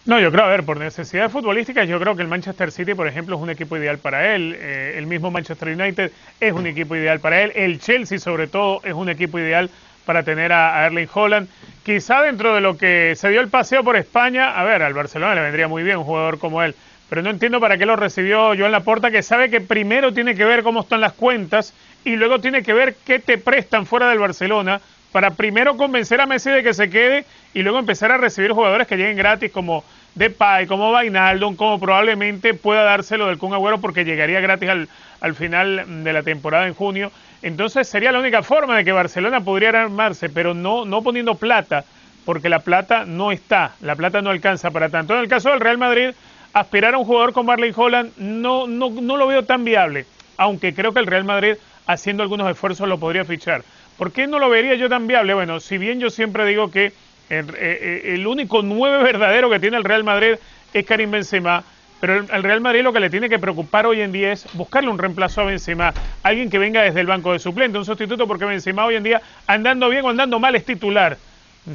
No, 0.04 0.20
yo 0.20 0.32
creo, 0.32 0.46
a 0.46 0.50
ver, 0.50 0.64
por 0.64 0.78
necesidades 0.78 1.32
futbolísticas, 1.32 1.88
yo 1.88 2.00
creo 2.00 2.16
que 2.16 2.24
el 2.24 2.28
Manchester 2.28 2.72
City, 2.72 2.96
por 2.96 3.08
ejemplo, 3.08 3.36
es 3.36 3.42
un 3.42 3.52
equipo 3.52 3.78
ideal 3.78 4.00
para 4.00 4.34
él. 4.34 4.58
Eh, 4.58 4.96
el 4.98 5.06
mismo 5.06 5.30
Manchester 5.30 5.70
United 5.70 6.12
es 6.40 6.54
un 6.54 6.66
equipo 6.66 6.96
ideal 6.96 7.20
para 7.20 7.42
él. 7.44 7.52
El 7.54 7.80
Chelsea, 7.80 8.18
sobre 8.18 8.48
todo, 8.48 8.82
es 8.84 8.94
un 8.94 9.10
equipo 9.10 9.38
ideal 9.38 9.70
para 10.06 10.24
tener 10.24 10.52
a, 10.54 10.88
Erling 10.88 11.08
Holland. 11.14 11.48
Quizá 11.84 12.24
dentro 12.24 12.56
de 12.56 12.62
lo 12.62 12.78
que 12.78 13.14
se 13.16 13.30
dio 13.30 13.42
el 13.42 13.50
paseo 13.50 13.84
por 13.84 13.96
España, 13.96 14.60
a 14.60 14.64
ver, 14.64 14.82
al 14.82 14.96
Barcelona 14.96 15.36
le 15.36 15.42
vendría 15.42 15.68
muy 15.68 15.84
bien 15.84 15.98
un 15.98 16.04
jugador 16.04 16.40
como 16.40 16.64
él. 16.64 16.74
Pero 17.08 17.22
no 17.22 17.30
entiendo 17.30 17.60
para 17.60 17.78
qué 17.78 17.86
lo 17.86 17.96
recibió 17.96 18.56
Joan 18.58 18.72
Laporta, 18.72 19.12
que 19.12 19.22
sabe 19.22 19.52
que 19.52 19.62
primero 19.62 20.14
tiene 20.14 20.34
que 20.34 20.46
ver 20.46 20.64
cómo 20.64 20.82
están 20.82 21.02
las 21.02 21.14
cuentas 21.14 21.76
y 22.04 22.16
luego 22.16 22.40
tiene 22.40 22.64
que 22.64 22.74
ver 22.74 22.96
qué 23.06 23.20
te 23.20 23.38
prestan 23.38 23.86
fuera 23.86 24.10
del 24.10 24.18
Barcelona 24.18 24.82
para 25.12 25.32
primero 25.32 25.78
convencer 25.78 26.22
a 26.22 26.26
Messi 26.26 26.50
de 26.50 26.64
que 26.64 26.74
se 26.74 26.90
quede 26.90 27.26
y 27.54 27.62
luego 27.62 27.80
empezar 27.80 28.12
a 28.12 28.18
recibir 28.18 28.52
jugadores 28.52 28.88
que 28.88 28.98
lleguen 28.98 29.18
gratis 29.18 29.52
como 29.52 29.84
Depay, 30.16 30.68
como 30.68 30.92
Vainaldon, 30.92 31.56
como 31.56 31.80
probablemente 31.80 32.54
pueda 32.54 32.84
dárselo 32.84 33.28
del 33.28 33.38
Kun 33.38 33.54
Agüero 33.54 33.80
porque 33.80 34.06
llegaría 34.06 34.40
gratis 34.40 34.70
al, 34.70 34.90
al 35.22 35.36
final 35.36 36.04
de 36.04 36.14
la 36.14 36.24
temporada 36.24 36.68
en 36.68 36.74
junio. 36.74 37.12
Entonces 37.42 37.88
sería 37.88 38.12
la 38.12 38.20
única 38.20 38.44
forma 38.44 38.78
de 38.78 38.86
que 38.86 38.92
Barcelona 38.92 39.42
pudiera 39.42 39.82
armarse, 39.82 40.30
pero 40.30 40.54
no, 40.54 40.86
no 40.86 41.02
poniendo 41.02 41.36
plata, 41.36 41.86
porque 42.26 42.50
la 42.50 42.60
plata 42.60 43.06
no 43.06 43.32
está, 43.32 43.74
la 43.82 43.96
plata 43.96 44.22
no 44.22 44.30
alcanza 44.30 44.72
para 44.72 44.90
tanto. 44.90 45.14
En 45.14 45.22
el 45.22 45.28
caso 45.28 45.50
del 45.50 45.60
Real 45.60 45.78
Madrid, 45.78 46.12
aspirar 46.54 46.94
a 46.94 46.98
un 46.98 47.06
jugador 47.06 47.34
como 47.34 47.48
Marlene 47.48 47.74
Holland 47.76 48.12
no, 48.18 48.68
no, 48.68 48.90
no 48.90 49.18
lo 49.18 49.28
veo 49.28 49.44
tan 49.44 49.64
viable, 49.64 50.06
aunque 50.38 50.74
creo 50.74 50.94
que 50.94 51.00
el 51.00 51.08
Real 51.08 51.24
Madrid 51.24 51.56
haciendo 51.88 52.24
algunos 52.24 52.50
esfuerzos 52.50 52.88
lo 52.88 53.00
podría 53.00 53.26
fichar. 53.26 53.64
¿Por 54.02 54.12
qué 54.12 54.26
no 54.26 54.40
lo 54.40 54.50
vería 54.50 54.74
yo 54.74 54.90
tan 54.90 55.06
viable? 55.06 55.36
Bueno, 55.36 55.60
si 55.60 55.78
bien 55.78 56.00
yo 56.00 56.10
siempre 56.10 56.44
digo 56.48 56.72
que 56.72 56.92
el, 57.30 57.46
eh, 57.56 58.16
eh, 58.16 58.26
único 58.26 58.64
nueve 58.64 59.04
verdadero 59.04 59.48
que 59.48 59.60
tiene 59.60 59.78
el 59.78 59.84
Real 59.84 60.04
Madrid 60.04 60.38
es 60.74 60.86
Karim 60.88 61.12
Benzema, 61.12 61.64
pero 62.00 62.16
el, 62.16 62.42
Real 62.42 62.62
Madrid 62.62 62.82
lo 62.82 62.94
que 62.94 63.00
le 63.00 63.12
tiene 63.12 63.30
que 63.30 63.38
preocupar 63.38 63.86
hoy 63.86 64.02
en 64.02 64.12
día 64.12 64.32
es 64.32 64.48
buscarle 64.54 64.90
un 64.90 64.98
reemplazo 64.98 65.42
a 65.42 65.44
Benzema, 65.44 65.94
alguien 66.24 66.50
que 66.50 66.58
venga 66.58 66.82
desde 66.82 67.00
el 67.00 67.06
banco 67.06 67.32
de 67.32 67.38
suplente, 67.38 67.78
un 67.78 67.86
sustituto, 67.86 68.26
porque 68.26 68.44
Benzema 68.46 68.86
hoy 68.86 68.96
en 68.96 69.04
día, 69.04 69.22
andando 69.46 69.88
bien 69.88 70.04
o 70.04 70.10
andando 70.10 70.40
mal, 70.40 70.56
es 70.56 70.66
titular. 70.66 71.16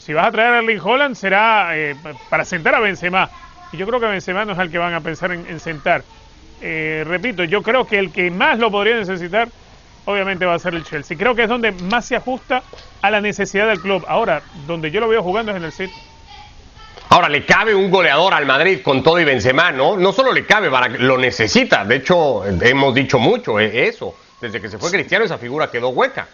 Si 0.01 0.13
vas 0.13 0.27
a 0.27 0.33
traer 0.33 0.55
a 0.55 0.59
Erling 0.59 0.81
Holland, 0.83 1.15
será 1.15 1.79
eh, 1.79 1.95
para 2.29 2.45
sentar 2.45 2.75
a 2.75 2.81
Benzema. 2.81 3.31
Y 3.73 3.77
yo 3.77 3.87
creo 3.87 4.01
que 4.01 4.07
Benzema 4.07 4.45
no 4.45 4.55
es 4.55 4.59
el 4.59 4.73
que 4.73 4.79
van 4.79 4.95
a 4.95 5.01
pensar 5.01 5.31
en, 5.31 5.61
sentar. 5.61 6.03
Eh, 6.61 7.05
repito, 7.07 7.45
yo 7.45 7.63
creo 7.63 7.87
que 7.87 8.01
el 8.01 8.11
que 8.11 8.33
más 8.33 8.59
lo 8.59 8.69
podría 8.73 8.97
necesitar, 8.97 9.47
obviamente 10.07 10.47
va 10.47 10.55
a 10.55 10.59
ser 10.59 10.75
el 10.75 10.85
Chelsea. 10.85 11.17
Creo 11.17 11.35
que 11.35 11.43
es 11.43 11.49
donde 11.49 11.73
más 11.73 12.07
se 12.07 12.17
ajusta 12.17 12.63
a 13.03 13.11
la 13.11 13.21
necesidad 13.21 13.67
del 13.69 13.81
club. 13.81 14.05
Ahora, 14.09 14.43
donde 14.67 14.91
yo 14.91 15.01
lo 15.01 15.09
veo 15.09 15.23
jugando 15.23 15.53
es 15.53 15.59
en 15.59 15.65
el 15.65 15.73
City. 15.73 15.95
Ahora, 17.11 17.29
le 17.29 17.45
cabe 17.45 17.75
un 17.75 17.91
goleador 17.91 18.35
al 18.35 18.47
Madrid 18.47 18.81
con 18.83 19.03
todo 19.03 19.21
y 19.21 19.25
Benzema, 19.25 19.71
¿no? 19.71 19.97
No 19.97 20.13
solo 20.13 20.33
le 20.33 20.45
cabe, 20.45 20.71
para, 20.71 20.89
lo 20.89 21.19
necesita. 21.19 21.85
De 21.85 21.97
hecho, 21.97 22.45
hemos 22.45 22.95
dicho 22.95 23.19
mucho 23.19 23.61
eh, 23.61 23.87
eso. 23.89 24.17
Desde 24.41 24.61
que 24.61 24.69
se 24.69 24.79
fue 24.79 24.91
Cristiano, 24.91 25.25
esa 25.25 25.39
figura 25.39 25.71
quedó 25.71 25.91
hueca. 25.91 26.27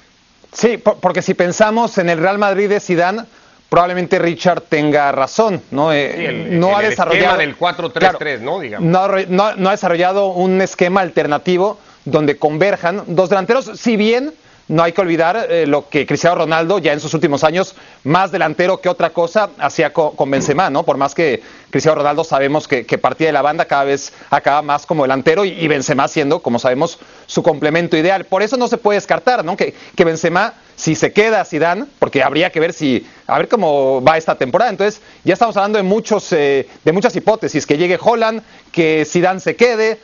Sí, 0.52 0.78
porque 0.78 1.22
si 1.22 1.34
pensamos 1.34 1.98
en 1.98 2.10
el 2.10 2.18
Real 2.18 2.38
Madrid 2.38 2.68
de 2.68 2.80
Zidane, 2.80 3.22
probablemente 3.68 4.18
Richard 4.18 4.62
tenga 4.62 5.12
razón, 5.12 5.62
¿no? 5.70 5.92
Eh, 5.92 6.48
no 6.50 6.76
ha 6.76 6.82
desarrollado 6.82 7.38
del 7.38 7.56
4-3-3, 7.56 8.40
¿no? 8.40 8.58
Digamos. 8.60 8.86
No, 9.28 9.54
no 9.56 9.68
ha 9.68 9.72
desarrollado 9.72 10.28
un 10.28 10.60
esquema 10.60 11.00
alternativo 11.00 11.78
donde 12.04 12.36
converjan 12.36 13.02
dos 13.06 13.28
delanteros, 13.28 13.70
si 13.74 13.96
bien 13.96 14.32
no 14.68 14.82
hay 14.82 14.92
que 14.92 15.00
olvidar 15.00 15.48
eh, 15.50 15.66
lo 15.66 15.88
que 15.88 16.06
Cristiano 16.06 16.36
Ronaldo 16.36 16.78
ya 16.78 16.92
en 16.92 17.00
sus 17.00 17.12
últimos 17.14 17.44
años, 17.44 17.74
más 18.04 18.30
delantero 18.30 18.80
que 18.80 18.88
otra 18.88 19.10
cosa, 19.10 19.50
hacía 19.58 19.92
con, 19.92 20.30
Benzema, 20.30 20.70
¿no? 20.70 20.84
Por 20.84 20.96
más 20.96 21.14
que 21.14 21.42
Cristiano 21.70 21.96
Ronaldo 21.96 22.24
sabemos 22.24 22.68
que, 22.68 22.84
partía 22.98 23.26
de 23.26 23.32
la 23.32 23.42
banda, 23.42 23.64
cada 23.66 23.84
vez 23.84 24.12
acaba 24.30 24.62
más 24.62 24.86
como 24.86 25.02
delantero 25.02 25.44
y, 25.44 25.68
Benzema 25.68 26.08
siendo, 26.08 26.40
como 26.40 26.58
sabemos, 26.58 26.98
su 27.26 27.42
complemento 27.42 27.96
ideal. 27.96 28.24
Por 28.24 28.42
eso 28.42 28.56
no 28.56 28.68
se 28.68 28.78
puede 28.78 28.98
descartar, 28.98 29.44
¿no? 29.44 29.56
Que, 29.56 29.74
que 29.96 30.04
Benzema 30.04 30.54
si 30.82 30.96
se 30.96 31.12
queda 31.12 31.44
Zidane, 31.44 31.84
porque 32.00 32.24
habría 32.24 32.50
que 32.50 32.58
ver 32.58 32.72
si 32.72 33.06
a 33.28 33.38
ver 33.38 33.46
cómo 33.46 34.02
va 34.02 34.18
esta 34.18 34.34
temporada. 34.34 34.68
Entonces, 34.68 35.00
ya 35.22 35.34
estamos 35.34 35.56
hablando 35.56 35.76
de 35.76 35.84
muchos 35.84 36.32
eh, 36.32 36.68
de 36.84 36.90
muchas 36.90 37.14
hipótesis, 37.14 37.66
que 37.66 37.78
llegue 37.78 38.00
Holland, 38.02 38.42
que 38.72 39.04
Zidane 39.06 39.38
se 39.38 39.54
quede, 39.54 40.00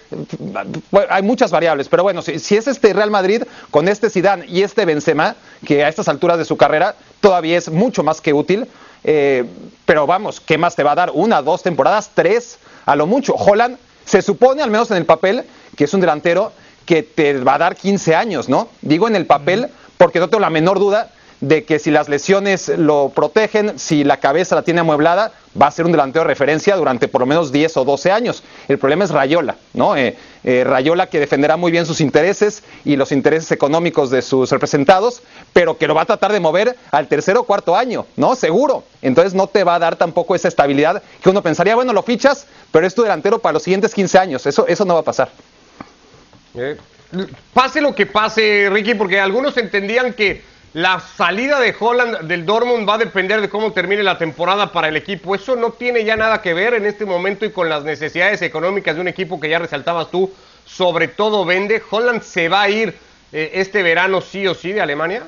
hay 1.10 1.22
muchas 1.22 1.50
variables, 1.50 1.88
pero 1.88 2.04
bueno, 2.04 2.22
si, 2.22 2.32
es 2.32 2.68
este 2.68 2.92
Real 2.92 3.10
Madrid 3.10 3.42
con 3.72 3.88
este 3.88 4.08
Zidane 4.08 4.46
y 4.46 4.62
este 4.62 4.84
Benzema, 4.84 5.34
que 5.66 5.84
a 5.84 5.88
estas 5.88 6.06
alturas 6.06 6.38
de 6.38 6.44
su 6.44 6.56
carrera 6.56 6.94
todavía 7.20 7.58
es 7.58 7.68
mucho 7.70 8.04
más 8.04 8.20
que 8.20 8.32
útil, 8.32 8.68
eh, 9.02 9.46
pero 9.84 10.06
vamos, 10.06 10.40
¿qué 10.40 10.58
más 10.58 10.76
te 10.76 10.84
va 10.84 10.92
a 10.92 10.94
dar? 10.94 11.10
Una, 11.12 11.42
dos 11.42 11.64
temporadas, 11.64 12.12
tres, 12.14 12.56
a 12.86 12.94
lo 12.94 13.08
mucho. 13.08 13.34
Holland 13.34 13.78
se 14.04 14.22
supone, 14.22 14.62
al 14.62 14.70
menos 14.70 14.92
en 14.92 14.98
el 14.98 15.06
papel, 15.06 15.42
que 15.76 15.84
es 15.84 15.92
un 15.92 16.00
delantero 16.00 16.52
que 16.86 17.02
te 17.02 17.34
va 17.34 17.56
a 17.56 17.58
dar 17.58 17.74
15 17.74 18.14
años, 18.14 18.48
¿no? 18.48 18.68
Digo 18.80 19.08
en 19.08 19.16
el 19.16 19.26
papel 19.26 19.68
porque 19.98 20.20
no 20.20 20.28
tengo 20.28 20.40
la 20.40 20.50
menor 20.50 20.78
duda 20.78 21.10
de 21.40 21.64
que 21.64 21.78
si 21.78 21.90
las 21.90 22.08
lesiones 22.08 22.68
lo 22.68 23.12
protegen, 23.14 23.78
si 23.78 24.02
la 24.02 24.16
cabeza 24.16 24.56
la 24.56 24.62
tiene 24.62 24.80
amueblada, 24.80 25.32
va 25.60 25.68
a 25.68 25.70
ser 25.70 25.86
un 25.86 25.92
delantero 25.92 26.24
de 26.24 26.28
referencia 26.28 26.74
durante 26.76 27.06
por 27.06 27.20
lo 27.20 27.26
menos 27.26 27.52
10 27.52 27.76
o 27.76 27.84
12 27.84 28.10
años. 28.10 28.42
El 28.66 28.78
problema 28.78 29.04
es 29.04 29.10
Rayola, 29.10 29.56
¿no? 29.72 29.96
Eh, 29.96 30.16
eh, 30.42 30.64
Rayola 30.64 31.08
que 31.08 31.20
defenderá 31.20 31.56
muy 31.56 31.70
bien 31.70 31.86
sus 31.86 32.00
intereses 32.00 32.62
y 32.84 32.96
los 32.96 33.12
intereses 33.12 33.52
económicos 33.52 34.10
de 34.10 34.22
sus 34.22 34.50
representados, 34.50 35.22
pero 35.52 35.78
que 35.78 35.86
lo 35.86 35.94
va 35.94 36.02
a 36.02 36.06
tratar 36.06 36.32
de 36.32 36.40
mover 36.40 36.76
al 36.90 37.06
tercer 37.06 37.36
o 37.36 37.44
cuarto 37.44 37.76
año, 37.76 38.06
¿no? 38.16 38.34
Seguro. 38.34 38.84
Entonces 39.00 39.34
no 39.34 39.46
te 39.46 39.62
va 39.62 39.76
a 39.76 39.78
dar 39.78 39.96
tampoco 39.96 40.34
esa 40.34 40.48
estabilidad 40.48 41.02
que 41.22 41.30
uno 41.30 41.42
pensaría, 41.42 41.76
bueno, 41.76 41.92
lo 41.92 42.02
fichas, 42.02 42.46
pero 42.72 42.86
es 42.86 42.94
tu 42.94 43.02
delantero 43.02 43.38
para 43.38 43.54
los 43.54 43.62
siguientes 43.62 43.94
15 43.94 44.18
años. 44.18 44.46
Eso, 44.46 44.66
eso 44.66 44.84
no 44.84 44.94
va 44.94 45.00
a 45.00 45.04
pasar. 45.04 45.30
Eh, 46.54 46.76
pase 47.52 47.80
lo 47.80 47.94
que 47.94 48.06
pase, 48.06 48.68
Ricky, 48.70 48.94
porque 48.94 49.20
algunos 49.20 49.56
entendían 49.56 50.12
que 50.12 50.42
la 50.74 51.00
salida 51.00 51.58
de 51.60 51.74
Holland 51.78 52.28
del 52.28 52.44
Dortmund 52.44 52.88
va 52.88 52.94
a 52.94 52.98
depender 52.98 53.40
de 53.40 53.48
cómo 53.48 53.72
termine 53.72 54.02
la 54.02 54.18
temporada 54.18 54.70
para 54.72 54.88
el 54.88 54.96
equipo. 54.96 55.34
Eso 55.34 55.56
no 55.56 55.72
tiene 55.72 56.04
ya 56.04 56.16
nada 56.16 56.42
que 56.42 56.54
ver 56.54 56.74
en 56.74 56.84
este 56.86 57.06
momento 57.06 57.46
y 57.46 57.50
con 57.50 57.68
las 57.68 57.84
necesidades 57.84 58.42
económicas 58.42 58.94
de 58.94 59.00
un 59.00 59.08
equipo 59.08 59.40
que 59.40 59.48
ya 59.48 59.58
resaltabas 59.58 60.10
tú, 60.10 60.30
sobre 60.66 61.08
todo 61.08 61.44
vende. 61.44 61.82
Holland 61.90 62.22
se 62.22 62.48
va 62.48 62.62
a 62.62 62.68
ir 62.68 62.94
eh, 63.32 63.52
este 63.54 63.82
verano 63.82 64.20
sí 64.20 64.46
o 64.46 64.54
sí 64.54 64.72
de 64.72 64.82
Alemania. 64.82 65.22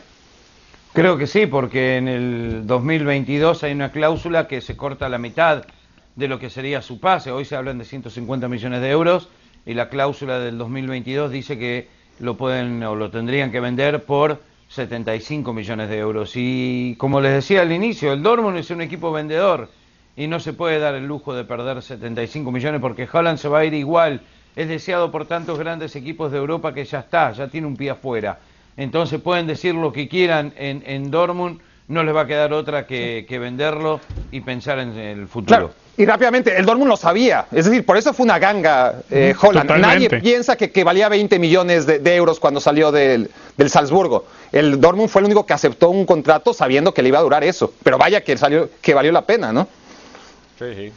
Creo 0.93 1.17
que 1.17 1.27
sí, 1.27 1.47
porque 1.47 1.97
en 1.97 2.09
el 2.09 2.67
2022 2.67 3.63
hay 3.63 3.73
una 3.73 3.93
cláusula 3.93 4.47
que 4.47 4.61
se 4.61 4.77
corta 4.77 5.09
la 5.09 5.19
mitad 5.19 5.65
de 6.17 6.29
lo 6.29 6.39
que 6.39 6.51
sería 6.51 6.83
su 6.83 7.01
pase. 7.01 7.31
Hoy 7.31 7.45
se 7.45 7.57
hablan 7.57 7.79
de 7.79 7.85
150 7.85 8.49
millones 8.49 8.81
de 8.83 8.91
euros 8.91 9.29
y 9.67 9.75
la 9.75 9.89
cláusula 9.89 10.39
del 10.39 10.59
2022 10.59 11.31
dice 11.31 11.59
que 11.59 11.89
lo 12.19 12.37
pueden 12.37 12.83
o 12.83 12.95
lo 12.95 13.11
tendrían 13.11 13.51
que 13.51 13.61
vender 13.61 14.05
por 14.05 14.41
75 14.69 15.53
millones 15.53 15.89
de 15.89 15.99
euros. 15.99 16.33
Y 16.35 16.95
como 16.97 17.21
les 17.21 17.33
decía 17.33 17.63
al 17.63 17.73
inicio, 17.73 18.13
el 18.13 18.23
Dortmund 18.23 18.59
es 18.59 18.71
un 18.71 18.81
equipo 18.81 19.13
vendedor 19.13 19.69
y 20.17 20.27
no 20.27 20.41
se 20.41 20.53
puede 20.53 20.79
dar 20.79 20.95
el 20.95 21.07
lujo 21.07 21.35
de 21.35 21.45
perder 21.45 21.83
75 21.83 22.51
millones 22.51 22.81
porque 22.81 23.09
Holland 23.11 23.39
se 23.39 23.49
va 23.49 23.61
a 23.61 23.65
ir 23.65 23.75
igual. 23.75 24.23
Es 24.57 24.69
deseado 24.69 25.11
por 25.11 25.27
tantos 25.27 25.59
grandes 25.59 25.97
equipos 25.97 26.33
de 26.33 26.39
Europa 26.39 26.75
que 26.75 26.85
ya 26.85 27.01
está, 27.01 27.33
ya 27.33 27.49
tiene 27.49 27.67
un 27.67 27.77
pie 27.77 27.91
afuera. 27.91 28.39
Entonces 28.77 29.21
pueden 29.21 29.47
decir 29.47 29.75
lo 29.75 29.93
que 29.93 30.09
quieran 30.09 30.53
en, 30.57 30.83
en 30.87 31.11
Dortmund, 31.11 31.61
no 31.89 32.05
les 32.05 32.15
va 32.15 32.23
a 32.23 32.27
quedar 32.27 32.53
otra 32.53 32.87
que, 32.87 33.27
venderlo 33.41 34.01
y 34.31 34.41
pensar 34.41 34.79
en 34.79 34.97
el 34.97 35.27
futuro. 35.27 35.73
Y 36.01 36.07
rápidamente, 36.07 36.57
el 36.57 36.65
Dortmund 36.65 36.89
lo 36.89 36.97
sabía. 36.97 37.45
Es 37.53 37.67
decir, 37.67 37.85
por 37.85 37.99
eso 37.99 38.15
fue 38.15 38.25
una 38.25 38.39
ganga 38.39 39.03
eh, 39.11 39.35
Holland. 39.39 39.71
Nadie 39.71 40.09
piensa 40.09 40.57
que, 40.57 40.83
valía 40.83 41.11
20 41.11 41.39
millones 41.39 41.85
de, 41.85 42.17
euros 42.17 42.41
cuando 42.41 42.59
salió 42.59 42.91
del, 42.91 43.29
Salzburgo. 43.69 44.25
El 44.51 44.81
Dortmund 44.81 45.11
fue 45.11 45.21
el 45.21 45.27
único 45.27 45.45
que 45.45 45.53
aceptó 45.53 45.91
un 45.91 46.07
contrato 46.07 46.55
sabiendo 46.55 46.95
que 46.95 47.03
le 47.03 47.11
iba 47.11 47.19
a 47.19 47.23
durar 47.23 47.45
eso. 47.45 47.75
Pero 47.83 47.99
vaya 47.99 48.23
que, 48.23 48.39
salió, 48.39 48.71
que 48.81 48.95
valió 48.95 49.13
la 49.13 49.27
pena, 49.27 49.53
¿no? 49.53 49.69
Sí, 50.59 50.75
sí. 50.75 50.93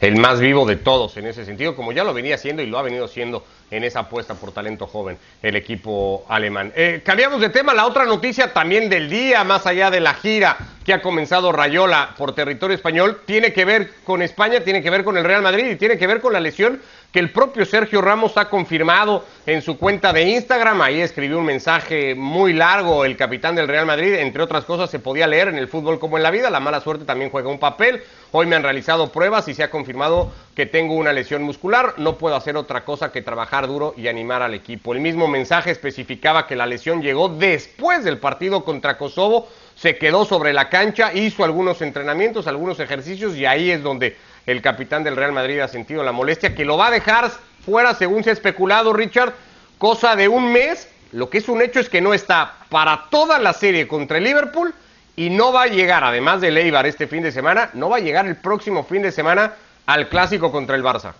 El 0.00 0.16
más 0.16 0.40
vivo 0.40 0.64
de 0.64 0.76
todos 0.76 1.16
en 1.18 1.26
ese 1.26 1.44
sentido, 1.44 1.76
como 1.76 1.92
ya 1.92 2.04
lo 2.04 2.14
venía 2.14 2.36
haciendo 2.36 2.62
y 2.62 2.66
lo 2.66 2.78
ha 2.78 2.82
venido 2.82 3.04
haciendo 3.04 3.44
en 3.70 3.84
esa 3.84 4.00
apuesta 4.00 4.34
por 4.34 4.50
talento 4.50 4.86
joven 4.86 5.18
el 5.42 5.56
equipo 5.56 6.24
alemán. 6.28 6.72
Eh, 6.74 7.02
cambiamos 7.04 7.40
de 7.40 7.50
tema, 7.50 7.74
la 7.74 7.86
otra 7.86 8.06
noticia 8.06 8.52
también 8.52 8.88
del 8.88 9.10
día, 9.10 9.44
más 9.44 9.66
allá 9.66 9.90
de 9.90 10.00
la 10.00 10.14
gira 10.14 10.56
que 10.84 10.94
ha 10.94 11.02
comenzado 11.02 11.52
Rayola 11.52 12.14
por 12.16 12.34
territorio 12.34 12.74
español, 12.74 13.20
tiene 13.26 13.52
que 13.52 13.66
ver 13.66 13.90
con 14.04 14.22
España, 14.22 14.60
tiene 14.60 14.82
que 14.82 14.88
ver 14.88 15.04
con 15.04 15.18
el 15.18 15.24
Real 15.24 15.42
Madrid 15.42 15.66
y 15.66 15.76
tiene 15.76 15.98
que 15.98 16.06
ver 16.06 16.20
con 16.20 16.32
la 16.32 16.40
lesión 16.40 16.80
que 17.12 17.18
el 17.18 17.30
propio 17.30 17.64
Sergio 17.64 18.00
Ramos 18.00 18.36
ha 18.36 18.48
confirmado 18.48 19.24
en 19.44 19.62
su 19.62 19.76
cuenta 19.78 20.12
de 20.12 20.22
Instagram. 20.22 20.80
Ahí 20.80 21.00
escribió 21.00 21.38
un 21.38 21.44
mensaje 21.44 22.14
muy 22.14 22.52
largo 22.52 23.04
el 23.04 23.16
capitán 23.16 23.56
del 23.56 23.66
Real 23.66 23.84
Madrid. 23.84 24.14
Entre 24.14 24.42
otras 24.42 24.64
cosas, 24.64 24.90
se 24.90 25.00
podía 25.00 25.26
leer 25.26 25.48
en 25.48 25.56
el 25.56 25.66
fútbol 25.66 25.98
como 25.98 26.16
en 26.16 26.22
la 26.22 26.30
vida. 26.30 26.50
La 26.50 26.60
mala 26.60 26.80
suerte 26.80 27.04
también 27.04 27.30
juega 27.30 27.48
un 27.48 27.58
papel. 27.58 28.02
Hoy 28.30 28.46
me 28.46 28.54
han 28.54 28.62
realizado 28.62 29.10
pruebas 29.10 29.48
y 29.48 29.54
se 29.54 29.64
ha 29.64 29.70
confirmado 29.70 30.30
que 30.54 30.66
tengo 30.66 30.94
una 30.94 31.12
lesión 31.12 31.42
muscular. 31.42 31.94
No 31.96 32.16
puedo 32.16 32.36
hacer 32.36 32.56
otra 32.56 32.84
cosa 32.84 33.10
que 33.10 33.22
trabajar 33.22 33.66
duro 33.66 33.92
y 33.96 34.06
animar 34.06 34.42
al 34.42 34.54
equipo. 34.54 34.94
El 34.94 35.00
mismo 35.00 35.26
mensaje 35.26 35.72
especificaba 35.72 36.46
que 36.46 36.54
la 36.54 36.66
lesión 36.66 37.02
llegó 37.02 37.28
después 37.28 38.04
del 38.04 38.18
partido 38.18 38.64
contra 38.64 38.96
Kosovo. 38.96 39.48
Se 39.74 39.96
quedó 39.96 40.24
sobre 40.26 40.52
la 40.52 40.68
cancha, 40.68 41.12
hizo 41.12 41.42
algunos 41.42 41.82
entrenamientos, 41.82 42.46
algunos 42.46 42.78
ejercicios 42.78 43.34
y 43.34 43.46
ahí 43.46 43.70
es 43.70 43.82
donde 43.82 44.16
el 44.46 44.62
capitán 44.62 45.04
del 45.04 45.16
Real 45.16 45.32
Madrid 45.32 45.60
ha 45.60 45.68
sentido 45.68 46.02
la 46.02 46.12
molestia, 46.12 46.54
que 46.54 46.64
lo 46.64 46.76
va 46.76 46.88
a 46.88 46.90
dejar 46.90 47.30
fuera, 47.64 47.94
según 47.94 48.24
se 48.24 48.30
ha 48.30 48.32
especulado, 48.32 48.92
Richard, 48.92 49.34
cosa 49.78 50.16
de 50.16 50.28
un 50.28 50.52
mes. 50.52 50.88
Lo 51.12 51.28
que 51.28 51.38
es 51.38 51.48
un 51.48 51.60
hecho 51.60 51.80
es 51.80 51.88
que 51.88 52.00
no 52.00 52.14
está 52.14 52.54
para 52.68 53.06
toda 53.10 53.38
la 53.38 53.52
serie 53.52 53.88
contra 53.88 54.18
el 54.18 54.24
Liverpool 54.24 54.72
y 55.16 55.30
no 55.30 55.52
va 55.52 55.64
a 55.64 55.66
llegar, 55.66 56.04
además 56.04 56.40
de 56.40 56.50
Leibar 56.50 56.86
este 56.86 57.06
fin 57.06 57.22
de 57.22 57.32
semana, 57.32 57.70
no 57.74 57.88
va 57.88 57.96
a 57.96 58.00
llegar 58.00 58.26
el 58.26 58.36
próximo 58.36 58.84
fin 58.84 59.02
de 59.02 59.12
semana 59.12 59.52
al 59.86 60.08
clásico 60.08 60.52
contra 60.52 60.76
el 60.76 60.84
Barça. 60.84 61.14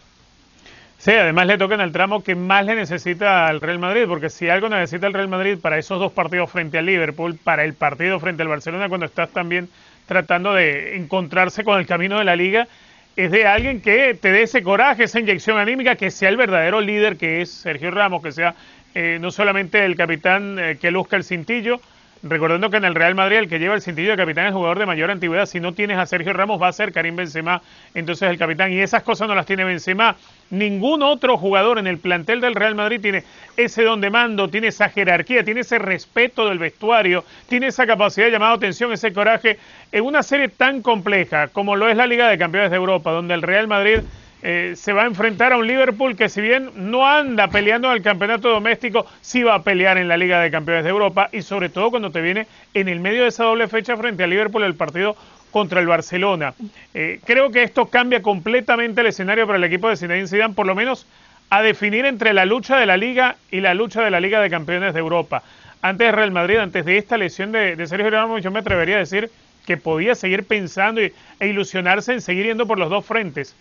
Sí, 0.99 1.13
además 1.13 1.47
le 1.47 1.57
toca 1.57 1.75
en 1.75 1.81
el 1.81 1.93
tramo 1.93 2.23
que 2.23 2.35
más 2.35 2.65
le 2.67 2.75
necesita 2.75 3.49
al 3.49 3.61
Real 3.61 3.79
Madrid, 3.79 4.05
porque 4.07 4.29
si 4.29 4.49
algo 4.49 4.69
necesita 4.69 5.07
el 5.07 5.15
Real 5.15 5.29
Madrid 5.29 5.59
para 5.59 5.79
esos 5.79 5.99
dos 5.99 6.13
partidos 6.13 6.51
frente 6.51 6.77
al 6.77 6.87
Liverpool, 6.87 7.39
para 7.43 7.65
el 7.65 7.73
partido 7.73 8.21
frente 8.21 8.43
al 8.43 8.49
Barcelona, 8.49 8.89
cuando 8.89 9.07
estás 9.07 9.31
también 9.31 9.71
tratando 10.07 10.53
de 10.53 10.97
encontrarse 10.97 11.65
con 11.65 11.79
el 11.79 11.87
camino 11.87 12.19
de 12.19 12.25
la 12.25 12.37
liga, 12.37 12.69
es 13.17 13.31
de 13.31 13.47
alguien 13.47 13.81
que 13.81 14.15
te 14.15 14.31
dé 14.31 14.43
ese 14.43 14.63
coraje, 14.63 15.05
esa 15.05 15.21
inyección 15.21 15.59
anímica, 15.59 15.97
que 15.97 16.11
sea 16.11 16.29
el 16.29 16.37
verdadero 16.37 16.81
líder 16.81 17.17
que 17.17 17.43
es 17.43 17.51
Sergio 17.51 17.91
Ramos, 17.91 18.23
que 18.23 18.33
sea 18.33 18.55
eh, 18.95 19.19
no 19.21 19.31
solamente 19.31 19.85
el 19.85 19.97
capitán 19.97 20.59
eh, 20.59 20.79
que 20.81 20.91
luzca 20.91 21.17
el 21.17 21.25
cintillo, 21.25 21.81
Recordando 22.23 22.69
que 22.69 22.77
en 22.77 22.85
el 22.85 22.95
Real 22.95 23.15
Madrid 23.15 23.39
el 23.39 23.49
que 23.49 23.59
lleva 23.59 23.75
el 23.75 23.81
cintillo 23.81 24.11
de 24.11 24.17
capitán 24.19 24.47
es 24.47 24.53
jugador 24.53 24.79
de 24.79 24.85
mayor 24.85 25.11
antigüedad. 25.11 25.47
Si 25.47 25.59
no 25.59 25.73
tienes 25.73 25.97
a 25.97 26.05
Sergio 26.05 26.35
Ramos 26.35 26.61
va 26.61 26.69
a 26.69 26.73
ser 26.73 26.93
Karim 26.93 27.17
Benzema, 27.17 27.63
entonces 27.95 28.29
el 28.29 28.37
capitán. 28.37 28.71
Y 28.73 28.81
esas 28.81 29.03
cosas 29.03 29.27
no 29.27 29.35
las 29.35 29.47
tiene 29.47 29.65
Benzema. 29.65 30.17
Ningún 30.51 31.03
otro 31.03 31.39
jugador 31.39 31.79
en 31.79 31.87
el 31.87 31.97
plantel 31.97 32.43
del 32.43 32.55
Real 32.55 32.75
Madrid 32.75 33.01
tiene 33.01 33.25
ese 33.57 33.85
don 33.85 34.03
de 34.03 34.11
mando, 34.11 34.49
tiene 34.49 34.67
esa 34.67 34.91
jerarquía, 34.91 35.45
tiene 35.45 35.61
ese 35.61 35.79
respeto 35.79 36.47
del 36.47 36.59
vestuario, 36.59 37.25
tiene 37.49 37.69
esa 37.69 37.87
capacidad 37.87 38.27
de 38.27 38.33
llamar 38.33 38.53
atención, 38.53 38.93
ese 38.93 39.15
coraje 39.15 39.59
en 39.91 40.05
una 40.05 40.23
serie 40.23 40.49
tan 40.49 40.83
compleja 40.83 41.49
como 41.49 41.75
lo 41.75 41.89
es 41.89 41.97
la 41.97 42.07
Liga 42.07 42.29
de 42.29 42.37
Campeones 42.37 42.71
de 42.71 42.77
Europa, 42.77 43.13
donde 43.13 43.33
el 43.33 43.41
Real 43.41 43.67
Madrid 43.67 44.01
eh, 44.43 44.73
se 44.75 44.93
va 44.93 45.03
a 45.03 45.07
enfrentar 45.07 45.53
a 45.53 45.59
un 45.59 45.67
Liverpool 45.67 46.17
que 46.17 46.29
si 46.29 46.41
bien 46.41 46.71
no 46.75 47.07
anda 47.07 47.49
peleando 47.49 47.89
en 47.89 47.95
el 47.95 48.03
campeonato 48.03 48.49
doméstico, 48.49 49.07
sí 49.21 49.43
va 49.43 49.57
a 49.57 49.63
pelear 49.63 49.99
en 49.99 50.09
la 50.09 50.17
Liga 50.17 50.41
de 50.41 50.51
Campeones 50.51 50.85
de 50.85 50.91
Europa 50.91 51.29
y 51.33 51.43
sobre 51.43 51.69
todo 51.69 51.91
cuando 51.91 52.11
te 52.11 52.23
viene 52.23 52.47
en 52.73 52.89
el 52.89 53.01
medio 53.01 53.23
de 53.23 53.29
esa 53.29 53.45
doble 53.45 53.69
fecha 53.69 53.97
frente 53.97 54.25
a 54.25 54.27
Liverpool 54.27 54.63
el 54.63 54.75
partido 54.75 55.15
contra 55.51 55.81
el 55.81 55.87
Barcelona. 55.87 56.55
Eh, 56.95 57.21
creo 57.25 57.51
que 57.51 57.63
esto 57.63 57.87
cambia 57.87 58.23
completamente 58.23 59.03
el 59.03 59.09
escenario 59.09 59.47
para 59.47 59.59
el 59.59 59.65
equipo 59.65 59.89
de 59.89 59.97
Zinedine 59.97 60.29
Zidane, 60.29 60.55
por 60.55 60.67
lo 60.67 60.75
menos 60.75 61.07
a 61.51 61.63
definir 61.63 62.07
entre 62.07 62.33
la 62.33 62.47
lucha 62.47 62.79
de 62.79 62.87
la 62.87 62.97
Liga 62.97 63.37
y 63.51 63.61
la 63.61 63.75
lucha 63.75 64.03
de 64.03 64.11
la 64.11 64.21
Liga 64.21 64.41
de 64.41 64.49
Campeones 64.49 64.95
de 64.95 65.01
Europa. 65.01 65.43
Antes 65.83 66.07
de 66.07 66.13
Real 66.13 66.31
Madrid, 66.31 66.59
antes 66.59 66.85
de 66.85 66.97
esta 66.97 67.17
lesión 67.17 67.53
de, 67.53 67.87
Sergio 67.87 68.11
Ramos, 68.11 68.43
yo 68.43 68.51
me 68.51 68.61
atrevería 68.61 68.97
a 68.97 69.01
decir 69.01 69.31
que 69.67 69.77
podía 69.77 70.15
seguir 70.15 70.45
pensando 70.45 71.01
e 71.01 71.13
ilusionarse 71.47 72.13
en 72.13 72.21
seguir 72.21 72.47
yendo 72.47 72.67
por 72.67 72.79
los 72.79 72.89
dos 72.89 73.05
frentes 73.05 73.57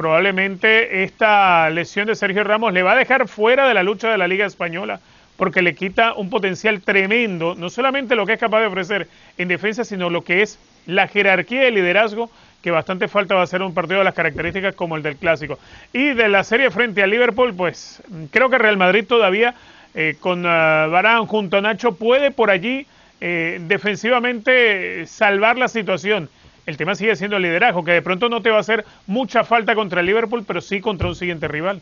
probablemente 0.00 1.04
esta 1.04 1.68
lesión 1.68 2.06
de 2.06 2.14
Sergio 2.14 2.42
Ramos 2.42 2.72
le 2.72 2.82
va 2.82 2.92
a 2.92 2.96
dejar 2.96 3.28
fuera 3.28 3.68
de 3.68 3.74
la 3.74 3.82
lucha 3.82 4.10
de 4.10 4.16
la 4.16 4.28
Liga 4.28 4.46
Española 4.46 4.98
porque 5.36 5.60
le 5.60 5.74
quita 5.74 6.14
un 6.14 6.30
potencial 6.30 6.80
tremendo, 6.80 7.54
no 7.54 7.68
solamente 7.68 8.16
lo 8.16 8.24
que 8.24 8.32
es 8.32 8.40
capaz 8.40 8.60
de 8.60 8.66
ofrecer 8.68 9.08
en 9.36 9.48
defensa, 9.48 9.84
sino 9.84 10.08
lo 10.08 10.24
que 10.24 10.40
es 10.40 10.58
la 10.86 11.06
jerarquía 11.06 11.60
de 11.64 11.70
liderazgo 11.70 12.30
que 12.62 12.70
bastante 12.70 13.08
falta 13.08 13.34
va 13.34 13.42
a 13.42 13.46
ser 13.46 13.60
un 13.60 13.74
partido 13.74 13.98
de 13.98 14.04
las 14.04 14.14
características 14.14 14.74
como 14.74 14.96
el 14.96 15.02
del 15.02 15.16
clásico. 15.16 15.58
Y 15.92 16.14
de 16.14 16.30
la 16.30 16.44
serie 16.44 16.70
frente 16.70 17.02
a 17.02 17.06
Liverpool, 17.06 17.52
pues 17.54 18.02
creo 18.30 18.48
que 18.48 18.56
Real 18.56 18.78
Madrid 18.78 19.04
todavía 19.06 19.54
eh, 19.92 20.16
con 20.18 20.46
uh, 20.46 21.26
junto 21.26 21.58
a 21.58 21.60
Nacho 21.60 21.92
puede 21.92 22.30
por 22.30 22.50
allí 22.50 22.86
eh, 23.20 23.60
defensivamente 23.66 25.06
salvar 25.06 25.58
la 25.58 25.68
situación 25.68 26.30
el 26.66 26.76
tema 26.76 26.94
sigue 26.94 27.16
siendo 27.16 27.36
el 27.36 27.42
liderazgo, 27.42 27.84
que 27.84 27.92
de 27.92 28.02
pronto 28.02 28.28
no 28.28 28.42
te 28.42 28.50
va 28.50 28.58
a 28.58 28.60
hacer 28.60 28.84
mucha 29.06 29.44
falta 29.44 29.74
contra 29.74 30.00
el 30.00 30.06
Liverpool, 30.06 30.44
pero 30.46 30.60
sí 30.60 30.80
contra 30.80 31.08
un 31.08 31.16
siguiente 31.16 31.48
rival. 31.48 31.80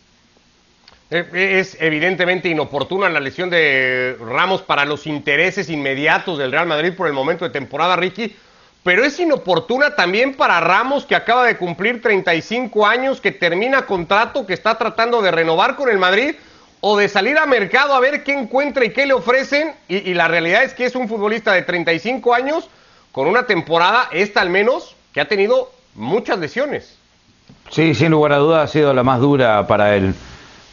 Eh, 1.10 1.26
eh, 1.32 1.60
es 1.60 1.76
evidentemente 1.80 2.48
inoportuna 2.48 3.08
la 3.08 3.20
lesión 3.20 3.48
de 3.48 4.16
Ramos 4.20 4.60
para 4.60 4.84
los 4.84 5.06
intereses 5.06 5.70
inmediatos 5.70 6.38
del 6.38 6.52
Real 6.52 6.66
Madrid 6.66 6.92
por 6.92 7.06
el 7.06 7.14
momento 7.14 7.46
de 7.46 7.50
temporada, 7.50 7.96
Ricky, 7.96 8.36
pero 8.84 9.04
es 9.04 9.18
inoportuna 9.18 9.96
también 9.96 10.34
para 10.34 10.60
Ramos 10.60 11.06
que 11.06 11.14
acaba 11.14 11.46
de 11.46 11.56
cumplir 11.56 12.02
35 12.02 12.86
años, 12.86 13.20
que 13.20 13.32
termina 13.32 13.86
contrato, 13.86 14.46
que 14.46 14.54
está 14.54 14.76
tratando 14.76 15.22
de 15.22 15.30
renovar 15.30 15.76
con 15.76 15.88
el 15.88 15.98
Madrid 15.98 16.34
o 16.80 16.96
de 16.96 17.08
salir 17.08 17.38
a 17.38 17.46
mercado 17.46 17.94
a 17.94 18.00
ver 18.00 18.22
qué 18.22 18.34
encuentra 18.34 18.84
y 18.84 18.92
qué 18.92 19.06
le 19.06 19.14
ofrecen. 19.14 19.72
Y, 19.88 20.10
y 20.10 20.14
la 20.14 20.28
realidad 20.28 20.62
es 20.62 20.74
que 20.74 20.84
es 20.84 20.94
un 20.94 21.08
futbolista 21.08 21.52
de 21.52 21.62
35 21.62 22.34
años 22.34 22.68
con 23.18 23.26
una 23.26 23.46
temporada, 23.46 24.10
esta 24.12 24.40
al 24.40 24.48
menos, 24.48 24.94
que 25.12 25.20
ha 25.20 25.26
tenido 25.26 25.72
muchas 25.96 26.38
lesiones. 26.38 26.96
Sí, 27.68 27.92
sin 27.92 28.12
lugar 28.12 28.32
a 28.34 28.36
dudas 28.36 28.70
ha 28.70 28.72
sido 28.72 28.94
la 28.94 29.02
más 29.02 29.18
dura 29.18 29.66
para 29.66 29.96
él. 29.96 30.14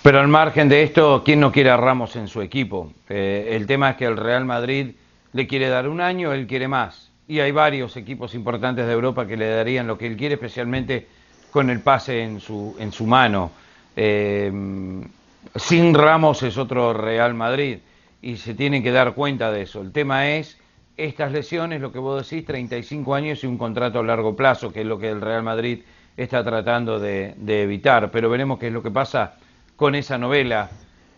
Pero 0.04 0.20
al 0.20 0.28
margen 0.28 0.70
de 0.70 0.84
esto, 0.84 1.24
¿quién 1.26 1.40
no 1.40 1.52
quiere 1.52 1.72
a 1.72 1.78
Ramos 1.78 2.16
en 2.16 2.28
su 2.28 2.44
equipo? 2.44 2.94
Eh, 3.10 3.54
el 3.54 3.66
tema 3.66 3.90
es 3.90 3.96
que 3.96 4.06
el 4.06 4.16
Real 4.16 4.46
Madrid 4.46 4.92
le 5.34 5.48
quiere 5.48 5.70
dar 5.70 5.90
un 5.90 6.00
año, 6.00 6.34
él 6.34 6.46
quiere 6.46 6.68
más. 6.68 7.10
Y 7.28 7.40
hay 7.40 7.52
varios 7.52 7.98
equipos 7.98 8.36
importantes 8.36 8.86
de 8.86 8.94
Europa 8.94 9.26
que 9.26 9.38
le 9.38 9.50
darían 9.50 9.88
lo 9.88 9.98
que 9.98 10.06
él 10.06 10.16
quiere, 10.16 10.36
especialmente 10.36 11.08
con 11.50 11.72
el 11.72 11.80
pase 11.80 12.22
en 12.22 12.40
su, 12.40 12.76
en 12.78 12.92
su 12.92 13.08
mano. 13.08 13.50
Eh, 13.96 14.52
sin 15.56 15.94
Ramos 15.96 16.44
es 16.44 16.60
otro 16.60 16.94
Real 16.94 17.34
Madrid 17.34 17.80
y 18.22 18.38
se 18.38 18.54
tienen 18.54 18.84
que 18.84 18.92
dar 18.92 19.16
cuenta 19.16 19.52
de 19.52 19.64
eso. 19.64 19.82
El 19.82 19.92
tema 19.92 20.30
es 20.30 20.60
estas 20.98 21.32
lesiones, 21.32 21.82
lo 21.82 21.92
que 21.92 22.00
vos 22.00 22.30
decís, 22.30 22.46
35 22.46 23.16
años 23.16 23.44
y 23.44 23.48
un 23.48 23.58
contrato 23.58 24.00
a 24.00 24.04
largo 24.04 24.36
plazo, 24.36 24.72
que 24.72 24.82
es 24.82 24.86
lo 24.86 24.98
que 24.98 25.10
el 25.10 25.22
Real 25.22 25.44
Madrid 25.44 25.80
está 26.16 26.44
tratando 26.44 27.00
de, 27.00 27.36
evitar. 27.48 28.12
Pero 28.12 28.30
veremos 28.30 28.60
qué 28.60 28.68
es 28.68 28.74
lo 28.74 28.82
que 28.82 28.92
pasa 28.92 29.36
con 29.76 29.96
esa 29.96 30.18
novela. 30.18 30.70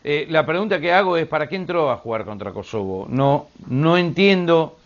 Eh, 0.03 0.25
la 0.29 0.45
pregunta 0.45 0.79
que 0.79 0.91
hago 0.91 1.17
es, 1.17 1.27
¿para 1.27 1.47
qué 1.47 1.55
entró 1.55 1.91
a 1.91 1.97
jugar 1.97 2.25
contra 2.25 2.51
Kosovo? 2.51 3.07
No, 3.09 3.47
no 3.67 3.97
entiendo. 3.97 4.77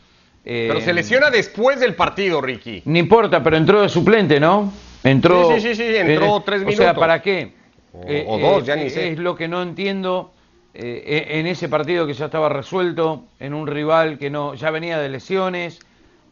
Eh, 0.44 0.66
pero 0.68 0.82
se 0.82 0.94
lesiona 0.94 1.30
después 1.30 1.80
del 1.80 1.96
partido, 1.96 2.42
Ricky. 2.42 2.82
No 2.86 2.98
importa, 2.98 3.44
pero 3.44 3.58
entró 3.58 3.82
de 3.82 3.90
suplente, 3.90 4.40
¿no? 4.40 4.74
Entró. 5.04 5.54
Sí, 5.54 5.62
sí, 5.62 5.76
sí, 5.76 5.96
entró 5.96 6.38
eh, 6.38 6.44
tres 6.46 6.60
minutos. 6.62 6.80
O 6.80 6.84
sea, 6.84 6.94
¿para 6.94 7.22
qué? 7.22 7.54
O, 7.94 8.40
dos, 8.40 8.66
ya 8.66 8.76
ni 8.76 8.90
sé. 8.90 9.12
Es 9.12 9.20
lo 9.20 9.36
que 9.36 9.48
no 9.48 9.62
entiendo 9.62 10.32
eh, 10.74 11.28
en 11.32 11.48
ese 11.48 11.68
partido 11.68 12.08
que 12.08 12.14
ya 12.14 12.26
estaba 12.26 12.50
resuelto, 12.50 13.26
en 13.40 13.54
un 13.54 13.68
rival 13.68 14.18
que 14.18 14.30
no 14.30 14.54
ya 14.54 14.72
venía 14.72 15.00
de 15.00 15.10
lesiones, 15.10 15.80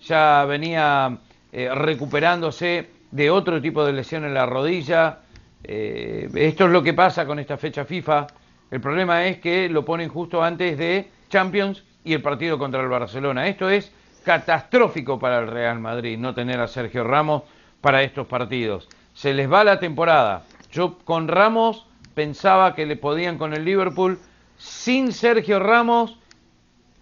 ya 0.02 0.46
venía 0.46 1.18
eh, 1.52 1.70
recuperándose 1.74 2.90
de 3.12 3.30
otro 3.30 3.62
tipo 3.62 3.86
de 3.86 3.94
lesión 3.94 4.24
en 4.24 4.34
la 4.34 4.46
rodilla. 4.46 5.20
Eh, 5.64 6.30
esto 6.36 6.66
es 6.66 6.72
lo 6.72 6.84
que 6.84 6.94
pasa 6.94 7.26
con 7.26 7.40
esta 7.40 7.58
fecha 7.58 7.86
FIFA. 7.86 8.28
El 8.72 8.82
problema 8.82 9.26
es 9.26 9.40
que 9.40 9.68
lo 9.68 9.84
ponen 9.84 10.10
justo 10.10 10.44
antes 10.44 10.78
de 10.78 11.10
Champions 11.30 11.84
y 12.04 12.14
el 12.14 12.22
partido 12.22 12.58
contra 12.58 12.82
el 12.82 12.88
Barcelona. 12.88 13.48
Esto 13.48 13.70
es 13.70 13.92
catastrófico 14.24 15.20
para 15.20 15.40
el 15.40 15.48
Real 15.48 15.80
Madrid, 15.80 16.18
no 16.18 16.34
tener 16.34 16.60
a 16.60 16.68
Sergio 16.68 17.04
Ramos 17.04 17.44
para 17.82 18.04
estos 18.04 18.28
partidos. 18.28 18.88
Se 19.14 19.34
les 19.34 19.52
va 19.52 19.64
la 19.64 19.80
temporada. 19.80 20.44
Yo 20.72 20.98
con 21.00 21.28
Ramos 21.28 21.88
pensaba 22.14 22.76
que 22.76 22.86
le 22.86 22.96
podían 22.96 23.38
con 23.38 23.54
el 23.54 23.66
Liverpool 23.66 24.20
sin 24.60 25.12
Sergio 25.14 25.58
Ramos 25.60 26.20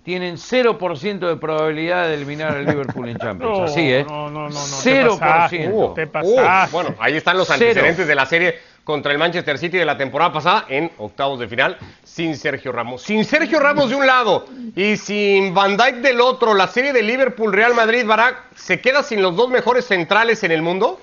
tienen 0.03 0.37
0% 0.37 1.19
de 1.19 1.35
probabilidad 1.35 2.07
de 2.07 2.13
eliminar 2.13 2.55
al 2.55 2.65
Liverpool 2.65 3.09
en 3.09 3.17
Champions. 3.17 3.59
Así, 3.71 3.91
¿eh? 3.91 4.05
No, 4.07 4.29
no, 4.29 4.47
no, 4.47 4.49
no. 4.49 4.59
0%. 4.59 5.93
Te 5.95 6.07
pasaste. 6.07 6.71
bueno, 6.71 6.95
ahí 6.99 7.17
están 7.17 7.37
los 7.37 7.49
antecedentes 7.49 8.07
de 8.07 8.15
la 8.15 8.25
serie 8.25 8.55
contra 8.85 9.11
el 9.11 9.17
Manchester 9.17 9.57
City 9.57 9.77
de 9.77 9.83
la 9.83 9.97
temporada 9.97 10.31
pasada 10.31 10.65
en 10.69 10.89
octavos 10.97 11.39
de 11.39 11.49
final 11.49 11.77
sin 12.05 12.37
Sergio 12.37 12.71
Ramos. 12.71 13.01
Sin 13.01 13.25
Sergio 13.25 13.59
Ramos 13.59 13.89
de 13.89 13.97
un 13.97 14.07
lado 14.07 14.45
y 14.77 14.95
sin 14.95 15.53
Van 15.53 15.75
Dijk 15.75 15.95
del 15.95 16.21
otro, 16.21 16.53
la 16.53 16.67
serie 16.67 16.93
de 16.93 17.03
Liverpool-Real 17.03 17.73
Madrid-Barak 17.73 18.55
se 18.55 18.79
queda 18.79 19.03
sin 19.03 19.21
los 19.21 19.35
dos 19.35 19.49
mejores 19.49 19.83
centrales 19.83 20.41
en 20.45 20.51
el 20.51 20.61
mundo. 20.61 21.01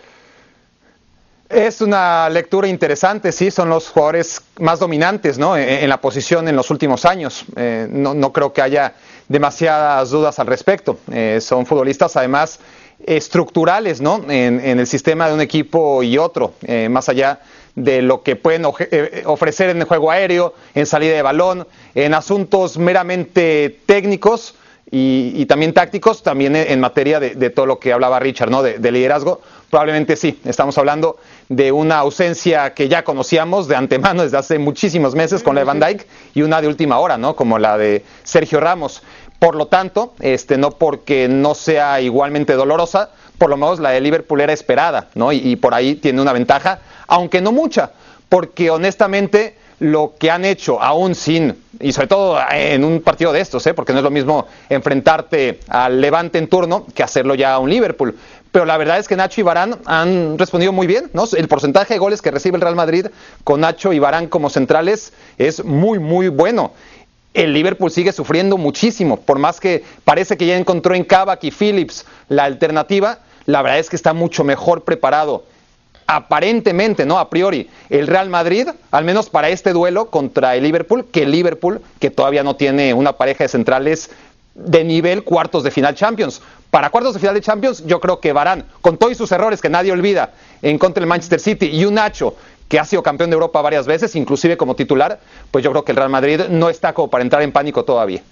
Es 1.49 1.83
una 1.83 2.29
lectura 2.31 2.67
interesante, 2.69 3.31
sí, 3.31 3.51
son 3.51 3.69
los 3.69 3.89
jugadores 3.91 4.41
más 4.59 4.79
dominantes 4.79 5.37
¿no? 5.37 5.57
en, 5.57 5.89
la 5.89 6.01
posición 6.01 6.49
en 6.49 6.57
los 6.57 6.71
últimos 6.71 7.05
años. 7.05 7.45
Eh, 7.57 7.87
no, 7.91 8.33
creo 8.33 8.53
que 8.53 8.63
haya 8.63 8.95
demasiadas 9.29 10.11
dudas 10.11 10.39
al 10.39 10.47
respecto. 10.47 10.99
Eh, 11.13 11.39
son 11.43 11.67
futbolistas 11.67 12.17
además 12.17 12.61
estructurales 13.07 14.01
¿no? 14.01 14.25
En, 14.29 14.61
el 14.61 14.87
sistema 14.87 15.29
de 15.29 15.35
un 15.35 15.43
equipo 15.43 16.03
y 16.03 16.17
otro, 16.17 16.55
eh, 16.63 16.89
más 16.89 17.11
allá 17.11 17.41
de 17.75 18.01
lo 18.01 18.23
que 18.23 18.37
pueden 18.37 18.65
ofrecer 18.65 19.69
en 19.69 19.79
el 19.79 19.85
juego 19.85 20.11
aéreo, 20.11 20.55
en 20.75 20.87
salida 20.87 21.15
de 21.15 21.23
balón, 21.23 21.67
en 21.95 22.15
asuntos 22.15 22.79
meramente 22.79 23.81
técnicos 23.85 24.55
y, 24.91 25.47
también 25.47 25.73
tácticos, 25.73 26.23
también 26.23 26.55
en 26.55 26.79
materia 26.79 27.19
de, 27.19 27.51
todo 27.51 27.67
lo 27.67 27.79
que 27.81 27.93
hablaba 27.93 28.21
Richard, 28.21 28.51
¿no? 28.51 28.63
De, 28.63 28.93
liderazgo, 28.93 29.41
probablemente 29.71 30.15
sí. 30.15 30.39
Estamos 30.45 30.79
hablando 30.79 31.19
de 31.49 31.73
una 31.73 31.99
ausencia 31.99 32.75
que 32.75 32.89
ya 32.89 33.05
conocíamos 33.05 33.69
de 33.69 33.77
antemano 33.77 34.23
desde 34.23 34.39
hace 34.39 34.59
muchísimos 34.59 35.15
meses 35.15 35.43
con 35.43 35.55
la 35.55 35.61
de 35.61 35.65
Van 35.67 35.81
Dyke 35.81 36.07
y 36.35 36.43
una 36.43 36.61
de 36.61 36.69
última 36.69 36.99
hora, 36.99 37.19
¿no? 37.19 37.37
Como 37.37 37.59
la 37.59 37.77
de 37.77 38.05
Sergio 38.23 38.61
Ramos. 38.61 39.03
Por 39.39 39.57
lo 39.57 39.67
tanto, 39.67 40.15
este, 40.21 40.57
no 40.57 40.71
porque 40.73 41.29
no 41.29 41.55
sea 41.55 42.01
igualmente 42.01 42.55
dolorosa, 42.55 43.11
por 43.39 43.51
lo 43.51 43.57
menos 43.57 43.81
la 43.81 43.91
de 43.91 44.01
Liverpool 44.01 44.41
era 44.41 44.53
esperada, 44.53 45.09
¿no? 45.15 45.33
y 45.33 45.57
por 45.57 45.75
ahí 45.75 45.97
tiene 45.97 46.23
una 46.23 46.33
ventaja, 46.33 46.79
aunque 47.09 47.41
no 47.41 47.53
mucha, 47.53 47.91
porque 48.29 48.71
honestamente 48.71 49.57
lo 49.81 50.15
que 50.19 50.31
han 50.31 50.45
hecho, 50.45 50.81
aún 50.81 51.15
sin, 51.15 51.57
y 51.81 51.93
sobre 51.93 52.09
todo 52.09 52.39
en 52.51 52.85
un 52.85 53.01
partido 53.01 53.33
de 53.33 53.41
estos, 53.41 53.67
¿eh? 53.67 53.75
porque 53.75 53.93
no 53.93 53.99
es 53.99 54.05
lo 54.05 54.11
mismo 54.11 54.47
enfrentarte 54.69 55.61
al 55.69 56.01
Levante 56.01 56.39
en 56.39 56.49
turno 56.49 56.87
que 56.95 57.03
hacerlo 57.03 57.35
ya 57.35 57.55
a 57.55 57.59
un 57.59 57.71
Liverpool. 57.71 58.17
Pero 58.55 58.67
la 58.67 58.77
verdad 58.77 59.01
es 59.01 59.09
que 59.09 59.17
Nacho 59.17 59.41
y 59.41 59.43
Barán 59.43 59.81
han 59.85 60.39
respondido 60.39 60.73
muy 60.73 60.87
bien, 60.87 61.11
¿no? 61.13 61.25
El 61.37 61.49
porcentaje 61.49 61.95
de 61.95 61.99
goles 61.99 62.23
que 62.23 62.31
recibe 62.31 62.55
el 62.55 62.61
Real 62.61 62.77
Madrid 62.77 63.09
con 63.43 63.63
Nacho 63.63 63.93
y 63.93 63.99
Barán 63.99 64.29
como 64.29 64.49
centrales 64.49 65.13
es 65.39 65.65
muy, 65.65 65.99
muy 65.99 66.29
bueno. 66.29 66.71
El 67.35 67.53
Liverpool 67.53 67.91
sigue 67.91 68.13
sufriendo 68.13 68.57
muchísimo, 68.57 69.17
por 69.17 69.41
más 69.41 69.59
que 69.59 69.83
parece 70.05 70.37
que 70.37 70.47
ya 70.47 70.57
encontró 70.57 70.95
en 70.95 71.03
Kavak 71.03 71.43
y 71.43 71.51
Phillips 71.51 72.07
la 72.29 72.45
alternativa, 72.45 73.19
la 73.47 73.61
verdad 73.61 73.81
es 73.81 73.91
que 73.91 73.97
está 73.97 74.13
mucho 74.13 74.45
mejor 74.45 74.85
preparado 74.85 75.43
aparentemente, 76.07 77.07
¿no? 77.07 77.19
A 77.19 77.31
priori, 77.31 77.69
el 77.91 78.07
Real 78.07 78.29
Madrid, 78.29 78.69
al 78.93 79.05
menos 79.05 79.31
para 79.31 79.49
este 79.49 79.73
duelo 79.73 80.11
contra 80.11 80.55
el 80.55 80.63
Liverpool, 80.63 81.07
que 81.11 81.23
el 81.23 81.33
Liverpool, 81.33 81.81
que 81.99 82.11
todavía 82.11 82.45
no 82.45 82.55
tiene 82.55 82.95
una 82.95 83.15
pareja 83.15 83.43
de 83.43 83.49
centrales 83.49 84.11
de 84.55 84.85
nivel 84.85 85.25
cuartos 85.25 85.63
de 85.63 85.71
final 85.71 85.95
Champions. 85.95 86.41
Para 86.71 86.91
cuartos 86.91 87.15
de 87.15 87.21
final 87.21 87.35
de 87.35 87.41
Champions, 87.41 87.85
yo 87.87 88.01
creo 88.01 88.21
que 88.21 88.33
Varane, 88.33 88.65
con 88.81 88.97
todos 88.97 89.17
sus 89.17 89.31
errores 89.33 89.61
que 89.61 89.69
nadie 89.69 89.93
olvida 89.93 90.33
en 90.63 90.79
contra 90.79 91.01
del 91.01 91.09
Manchester 91.09 91.41
City, 91.41 91.67
y 91.67 91.85
un 91.85 91.95
Nacho 91.95 92.35
que 92.69 92.79
ha 92.79 92.85
sido 92.85 93.03
campeón 93.03 93.31
de 93.31 93.35
Europa 93.35 93.61
varias 93.63 93.87
veces, 93.87 94.17
inclusive 94.17 94.57
como 94.57 94.75
titular, 94.75 95.21
pues 95.51 95.63
yo 95.63 95.71
creo 95.71 95.85
que 95.85 95.93
el 95.93 95.97
Real 95.97 96.09
Madrid 96.09 96.41
no 96.49 96.71
está 96.71 96.93
como 96.93 97.11
para 97.11 97.23
entrar 97.23 97.43
en 97.43 97.53
pánico 97.53 97.85
todavía. 97.85 98.23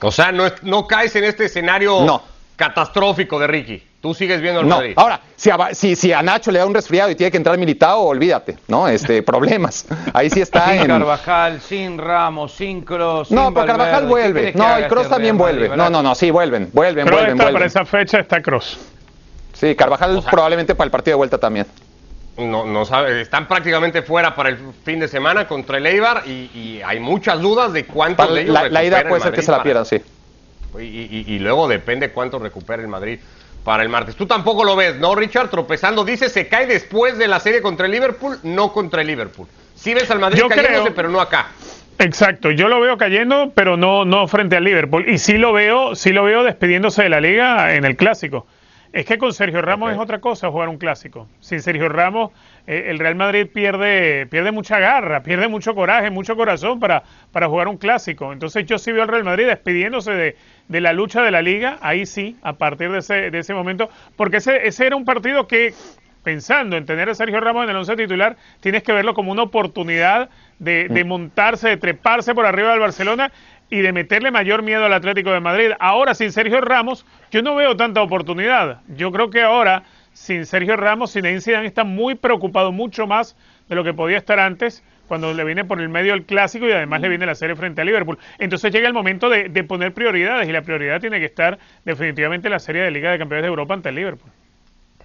O 0.00 0.10
sea, 0.10 0.32
no, 0.32 0.44
no 0.62 0.86
caes 0.86 1.14
en 1.14 1.24
este 1.24 1.44
escenario 1.44 2.04
no. 2.04 2.22
catastrófico 2.56 3.38
de 3.38 3.46
Ricky. 3.46 3.82
Tú 4.02 4.12
sigues 4.14 4.40
viendo 4.40 4.60
al 4.60 4.68
no. 4.68 4.76
Madrid. 4.76 4.94
Ahora, 4.96 5.20
si 5.36 5.48
a, 5.48 5.72
si, 5.74 5.94
si 5.94 6.12
a, 6.12 6.22
Nacho 6.22 6.50
le 6.50 6.58
da 6.58 6.66
un 6.66 6.74
resfriado 6.74 7.08
y 7.10 7.14
tiene 7.14 7.30
que 7.30 7.36
entrar 7.36 7.56
militado, 7.56 8.00
olvídate, 8.00 8.58
¿no? 8.66 8.88
Este, 8.88 9.22
problemas. 9.22 9.86
Ahí 10.12 10.28
sí 10.28 10.40
está 10.40 10.70
sin 10.72 10.80
en... 10.80 10.86
Carvajal, 10.88 11.60
sin 11.60 11.98
Ramos, 11.98 12.52
sin 12.52 12.82
Cross. 12.82 13.30
No, 13.30 13.44
sin 13.46 13.54
pero 13.54 13.66
Carvajal 13.66 14.06
vuelve. 14.06 14.52
No, 14.56 14.78
y 14.80 14.82
Cross 14.88 15.08
también 15.08 15.38
vuelve. 15.38 15.68
No, 15.76 15.88
no, 15.88 16.02
no, 16.02 16.14
sí, 16.16 16.32
vuelven, 16.32 16.68
vuelven, 16.72 17.06
vuelven, 17.06 17.30
está 17.30 17.44
vuelven. 17.44 17.52
para 17.54 17.66
esa 17.66 17.84
fecha 17.84 18.18
está 18.18 18.42
Cross. 18.42 18.76
Sí, 19.52 19.74
Carvajal 19.76 20.20
probablemente 20.28 20.74
para 20.74 20.86
el 20.86 20.90
partido 20.90 21.12
de 21.14 21.18
vuelta 21.18 21.38
también. 21.38 21.66
No, 22.38 22.64
no 22.66 22.84
sabe, 22.84 23.20
están 23.20 23.46
prácticamente 23.46 24.02
fuera 24.02 24.34
para 24.34 24.48
el 24.48 24.58
fin 24.84 24.98
de 24.98 25.06
semana 25.06 25.46
contra 25.46 25.76
el 25.78 25.86
Eibar 25.86 26.24
y, 26.26 26.50
y 26.54 26.80
hay 26.84 26.98
muchas 26.98 27.40
dudas 27.40 27.72
de 27.72 27.84
de 27.84 28.40
ellos 28.40 28.52
la, 28.54 28.68
la 28.68 28.82
ida 28.84 29.04
puede 29.06 29.22
ser 29.22 29.32
que 29.32 29.42
se 29.42 29.50
la 29.50 29.58
para- 29.58 29.62
pierdan, 29.64 29.86
sí. 29.86 30.00
Y, 30.78 30.82
y- 30.82 31.24
y 31.28 31.38
luego 31.38 31.68
depende 31.68 32.10
cuánto 32.10 32.38
recupere 32.40 32.82
el 32.82 32.88
Madrid 32.88 33.20
para 33.64 33.82
el 33.82 33.88
martes. 33.88 34.16
Tú 34.16 34.26
tampoco 34.26 34.64
lo 34.64 34.74
ves, 34.76 34.96
¿no, 34.96 35.14
Richard? 35.14 35.48
Tropezando, 35.50 36.04
dice, 36.04 36.28
se 36.28 36.48
cae 36.48 36.66
después 36.66 37.16
de 37.18 37.28
la 37.28 37.40
serie 37.40 37.62
contra 37.62 37.86
el 37.86 37.92
Liverpool, 37.92 38.38
no 38.42 38.72
contra 38.72 39.02
el 39.02 39.06
Liverpool. 39.06 39.46
Sí 39.74 39.94
ves 39.94 40.10
al 40.10 40.18
Madrid 40.18 40.38
Yo 40.40 40.48
cayéndose, 40.48 40.82
creo- 40.82 40.94
pero 40.94 41.08
no 41.08 41.20
acá. 41.20 41.48
Exacto, 41.98 42.50
yo 42.50 42.68
lo 42.68 42.80
veo 42.80 42.96
cayendo, 42.98 43.52
pero 43.54 43.76
no, 43.76 44.04
no 44.04 44.26
frente 44.26 44.56
al 44.56 44.64
Liverpool. 44.64 45.08
Y 45.08 45.18
sí 45.18 45.34
lo 45.38 45.52
veo, 45.52 45.94
sí 45.94 46.10
lo 46.12 46.24
veo 46.24 46.42
despidiéndose 46.42 47.02
de 47.04 47.08
la 47.08 47.20
liga 47.20 47.74
en 47.74 47.84
el 47.84 47.96
clásico. 47.96 48.46
Es 48.92 49.06
que 49.06 49.16
con 49.16 49.32
Sergio 49.32 49.62
Ramos 49.62 49.90
es 49.90 49.98
otra 49.98 50.20
cosa 50.20 50.50
jugar 50.50 50.68
un 50.68 50.76
clásico. 50.76 51.26
Sin 51.40 51.62
Sergio 51.62 51.88
Ramos, 51.88 52.30
eh, 52.66 52.84
el 52.88 52.98
Real 52.98 53.14
Madrid 53.14 53.46
pierde, 53.46 54.26
pierde 54.26 54.52
mucha 54.52 54.78
garra, 54.78 55.22
pierde 55.22 55.48
mucho 55.48 55.74
coraje, 55.74 56.10
mucho 56.10 56.36
corazón 56.36 56.78
para, 56.78 57.02
para 57.32 57.48
jugar 57.48 57.68
un 57.68 57.78
clásico. 57.78 58.34
Entonces 58.34 58.66
yo 58.66 58.76
sí 58.76 58.92
veo 58.92 59.02
al 59.02 59.08
Real 59.08 59.24
Madrid 59.24 59.46
despidiéndose 59.46 60.12
de, 60.12 60.36
de 60.68 60.80
la 60.82 60.92
lucha 60.92 61.22
de 61.22 61.30
la 61.30 61.40
liga, 61.40 61.78
ahí 61.80 62.04
sí, 62.04 62.36
a 62.42 62.52
partir 62.52 62.90
de 62.90 62.98
ese, 62.98 63.30
de 63.30 63.38
ese 63.38 63.54
momento, 63.54 63.88
porque 64.14 64.36
ese, 64.36 64.66
ese 64.66 64.86
era 64.86 64.96
un 64.96 65.06
partido 65.06 65.46
que, 65.46 65.72
pensando 66.22 66.76
en 66.76 66.84
tener 66.84 67.08
a 67.08 67.14
Sergio 67.14 67.40
Ramos 67.40 67.64
en 67.64 67.70
el 67.70 67.76
once 67.76 67.96
titular, 67.96 68.36
tienes 68.60 68.82
que 68.82 68.92
verlo 68.92 69.14
como 69.14 69.32
una 69.32 69.42
oportunidad 69.42 70.28
de, 70.58 70.88
de 70.88 71.04
montarse, 71.04 71.70
de 71.70 71.76
treparse 71.78 72.34
por 72.34 72.44
arriba 72.44 72.70
del 72.70 72.80
Barcelona 72.80 73.32
y 73.72 73.80
de 73.80 73.90
meterle 73.90 74.30
mayor 74.30 74.62
miedo 74.62 74.84
al 74.84 74.92
Atlético 74.92 75.32
de 75.32 75.40
Madrid. 75.40 75.70
Ahora, 75.80 76.12
sin 76.12 76.30
Sergio 76.30 76.60
Ramos, 76.60 77.06
yo 77.30 77.40
no 77.40 77.54
veo 77.54 77.74
tanta 77.74 78.02
oportunidad. 78.02 78.82
Yo 78.98 79.10
creo 79.10 79.30
que 79.30 79.40
ahora, 79.40 79.84
sin 80.12 80.44
Sergio 80.44 80.76
Ramos, 80.76 81.14
Zinedine 81.14 81.40
Zidane 81.40 81.66
está 81.68 81.82
muy 81.82 82.14
preocupado, 82.14 82.70
mucho 82.70 83.06
más 83.06 83.34
de 83.70 83.74
lo 83.74 83.82
que 83.82 83.94
podía 83.94 84.18
estar 84.18 84.38
antes, 84.38 84.84
cuando 85.08 85.32
le 85.32 85.42
viene 85.44 85.64
por 85.64 85.80
el 85.80 85.88
medio 85.88 86.12
el 86.12 86.24
clásico 86.24 86.68
y 86.68 86.72
además 86.72 87.00
le 87.00 87.08
viene 87.08 87.24
la 87.24 87.34
serie 87.34 87.56
frente 87.56 87.80
a 87.80 87.84
Liverpool. 87.86 88.18
Entonces 88.38 88.70
llega 88.74 88.88
el 88.88 88.94
momento 88.94 89.30
de, 89.30 89.48
de 89.48 89.64
poner 89.64 89.94
prioridades 89.94 90.46
y 90.46 90.52
la 90.52 90.60
prioridad 90.60 91.00
tiene 91.00 91.18
que 91.18 91.24
estar 91.24 91.58
definitivamente 91.86 92.48
en 92.48 92.52
la 92.52 92.58
serie 92.58 92.82
de 92.82 92.90
Liga 92.90 93.10
de 93.10 93.18
Campeones 93.18 93.44
de 93.44 93.48
Europa 93.48 93.72
ante 93.72 93.88
el 93.88 93.94
Liverpool. 93.94 94.30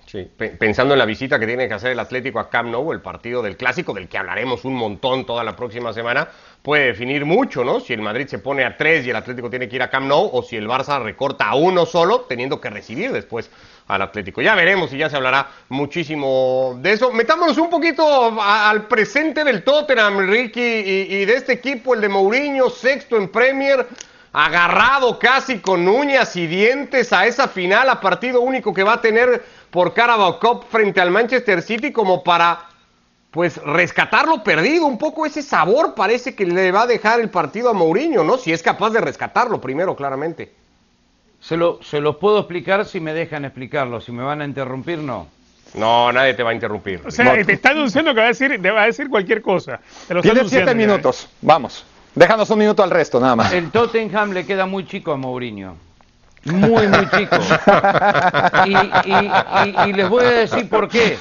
Sí, 0.10 0.26
pe- 0.38 0.52
pensando 0.52 0.94
en 0.94 1.00
la 1.00 1.06
visita 1.06 1.38
que 1.38 1.46
tiene 1.46 1.68
que 1.68 1.74
hacer 1.74 1.92
el 1.92 2.00
Atlético 2.00 2.40
a 2.40 2.50
Camp 2.50 2.70
Nou, 2.70 2.94
el 2.94 3.02
partido 3.02 3.42
del 3.42 3.58
clásico, 3.58 3.94
del 3.94 4.08
que 4.08 4.18
hablaremos 4.18 4.64
un 4.64 4.74
montón 4.74 5.26
toda 5.26 5.44
la 5.44 5.54
próxima 5.54 5.92
semana, 5.92 6.30
puede 6.62 6.86
definir 6.86 7.26
mucho, 7.26 7.66
¿no? 7.66 7.82
Si 7.82 7.92
el 7.92 8.02
Madrid 8.02 8.26
se 8.26 8.40
pone 8.40 8.64
a 8.64 8.78
tres 8.78 9.06
y 9.06 9.10
el 9.10 9.18
Atlético 9.18 9.50
tiene 9.50 9.68
que 9.68 9.76
ir 9.76 9.84
a 9.84 9.90
Camp 9.90 10.08
Nou, 10.08 10.30
o 10.32 10.42
si 10.44 10.56
el 10.56 10.66
Barça 10.66 11.04
recorta 11.04 11.50
a 11.50 11.56
uno 11.56 11.86
solo, 11.86 12.22
teniendo 12.22 12.62
que 12.62 12.70
recibir 12.70 13.12
después 13.12 13.52
al 13.90 14.02
Atlético. 14.02 14.42
Ya 14.42 14.56
veremos 14.56 14.94
y 14.94 14.98
ya 14.98 15.10
se 15.10 15.18
hablará 15.18 15.50
muchísimo 15.68 16.80
de 16.82 16.94
eso. 16.94 17.12
Metámonos 17.12 17.58
un 17.58 17.70
poquito 17.70 18.42
al 18.42 18.88
presente 18.88 19.44
del 19.44 19.62
Tottenham, 19.66 20.20
Ricky, 20.30 20.62
y 20.62 21.26
de 21.26 21.36
este 21.36 21.52
equipo, 21.52 21.94
el 21.94 22.00
de 22.00 22.08
Mourinho, 22.08 22.70
sexto 22.70 23.18
en 23.18 23.28
Premier, 23.28 23.86
agarrado 24.34 25.18
casi 25.18 25.60
con 25.60 25.88
uñas 25.88 26.36
y 26.36 26.48
dientes 26.48 27.12
a 27.12 27.26
esa 27.26 27.48
final, 27.48 27.90
a 27.90 28.00
partido 28.00 28.42
único 28.42 28.74
que 28.74 28.84
va 28.84 28.94
a 28.94 29.02
tener 29.02 29.44
por 29.72 29.94
Carabao 29.94 30.40
Cup 30.40 30.66
frente 30.70 31.02
al 31.02 31.12
Manchester 31.12 31.62
City, 31.62 31.92
como 31.92 32.24
para 32.24 32.66
pues 33.32 33.58
rescatar 33.58 34.28
lo 34.28 34.44
perdido, 34.44 34.86
un 34.86 34.98
poco 34.98 35.26
ese 35.26 35.42
sabor 35.42 35.94
parece 35.94 36.34
que 36.34 36.46
le 36.46 36.72
va 36.72 36.84
a 36.84 36.88
dejar 36.88 37.20
el 37.20 37.30
partido 37.30 37.70
a 37.70 37.74
Mourinho, 37.74 38.24
¿no? 38.24 38.38
Si 38.38 38.52
es 38.52 38.64
capaz 38.64 38.90
de 38.92 39.02
rescatarlo 39.02 39.62
primero, 39.62 39.96
claramente. 39.96 40.54
Se, 41.40 41.56
lo, 41.56 41.80
se 41.84 42.00
los 42.00 42.16
puedo 42.16 42.40
explicar 42.40 42.86
si 42.86 43.00
me 43.00 43.14
dejan 43.14 43.46
explicarlo. 43.46 44.02
Si 44.02 44.12
me 44.12 44.24
van 44.24 44.42
a 44.42 44.46
interrumpir, 44.46 44.98
no. 45.00 45.28
No, 45.76 46.12
nadie 46.12 46.34
te 46.34 46.42
va 46.42 46.52
a 46.52 46.54
interrumpir. 46.54 47.02
O 47.06 47.12
sea, 47.12 47.44
te 47.46 47.54
está 47.54 47.72
anunciando 47.72 48.14
que 48.14 48.22
va 48.22 48.26
a 48.26 48.30
decir, 48.30 48.60
te 48.62 48.72
va 48.72 48.84
a 48.84 48.86
decir 48.88 49.10
cualquier 49.10 49.42
cosa. 49.42 49.80
Te 50.08 50.14
lo 50.14 50.22
Tienes 50.22 50.50
siete 50.50 50.66
ya, 50.66 50.72
¿eh? 50.72 50.76
minutos. 50.76 51.30
Vamos. 51.42 51.86
Déjanos 52.16 52.50
un 52.50 52.60
minuto 52.60 52.82
al 52.82 52.90
resto, 52.90 53.20
nada 53.20 53.36
más. 53.36 53.54
El 53.54 53.70
Tottenham 53.70 54.32
le 54.32 54.46
queda 54.46 54.66
muy 54.66 54.88
chico 54.88 55.12
a 55.12 55.18
Mourinho. 55.18 55.76
Muy, 56.48 56.88
muy 56.88 57.10
chico. 57.10 57.38
Y, 59.88 59.94
les 59.94 60.10
voy 60.10 60.24
a 60.24 60.32
decir 60.32 60.70
por 60.70 60.88
qué. 60.88 61.18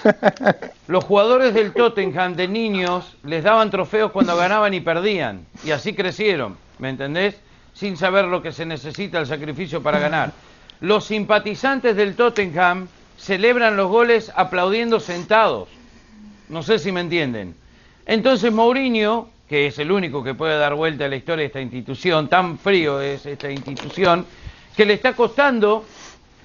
Los 0.86 1.04
jugadores 1.04 1.54
del 1.54 1.72
Tottenham 1.72 2.36
de 2.36 2.48
niños 2.48 3.16
les 3.24 3.42
daban 3.42 3.70
trofeos 3.70 4.12
cuando 4.12 4.36
ganaban 4.36 4.72
y 4.74 4.80
perdían. 4.80 5.46
Y 5.64 5.72
así 5.72 5.94
crecieron, 5.94 6.56
¿me 6.78 6.90
entendés? 6.90 7.40
Sin 7.74 7.96
saber 7.96 8.26
lo 8.26 8.40
que 8.40 8.52
se 8.52 8.64
necesita 8.64 9.18
el 9.18 9.26
sacrificio 9.26 9.82
para 9.82 9.98
ganar. 9.98 10.32
Los 10.80 11.06
simpatizantes 11.06 11.96
del 11.96 12.14
Tottenham 12.14 12.88
celebran 13.18 13.76
los 13.76 13.88
goles 13.88 14.32
aplaudiendo 14.34 15.00
sentados. 15.00 15.68
No 16.48 16.62
sé 16.62 16.78
si 16.78 16.92
me 16.92 17.00
entienden. 17.00 17.56
Entonces 18.06 18.52
Mourinho, 18.52 19.28
que 19.48 19.66
es 19.66 19.78
el 19.78 19.90
único 19.90 20.22
que 20.22 20.34
puede 20.34 20.56
dar 20.58 20.74
vuelta 20.74 21.06
a 21.06 21.08
la 21.08 21.16
historia 21.16 21.42
de 21.42 21.46
esta 21.46 21.60
institución, 21.60 22.28
tan 22.28 22.58
frío 22.58 23.00
es 23.00 23.26
esta 23.26 23.50
institución, 23.50 24.24
que 24.76 24.84
le 24.84 24.94
está 24.94 25.14
costando, 25.14 25.84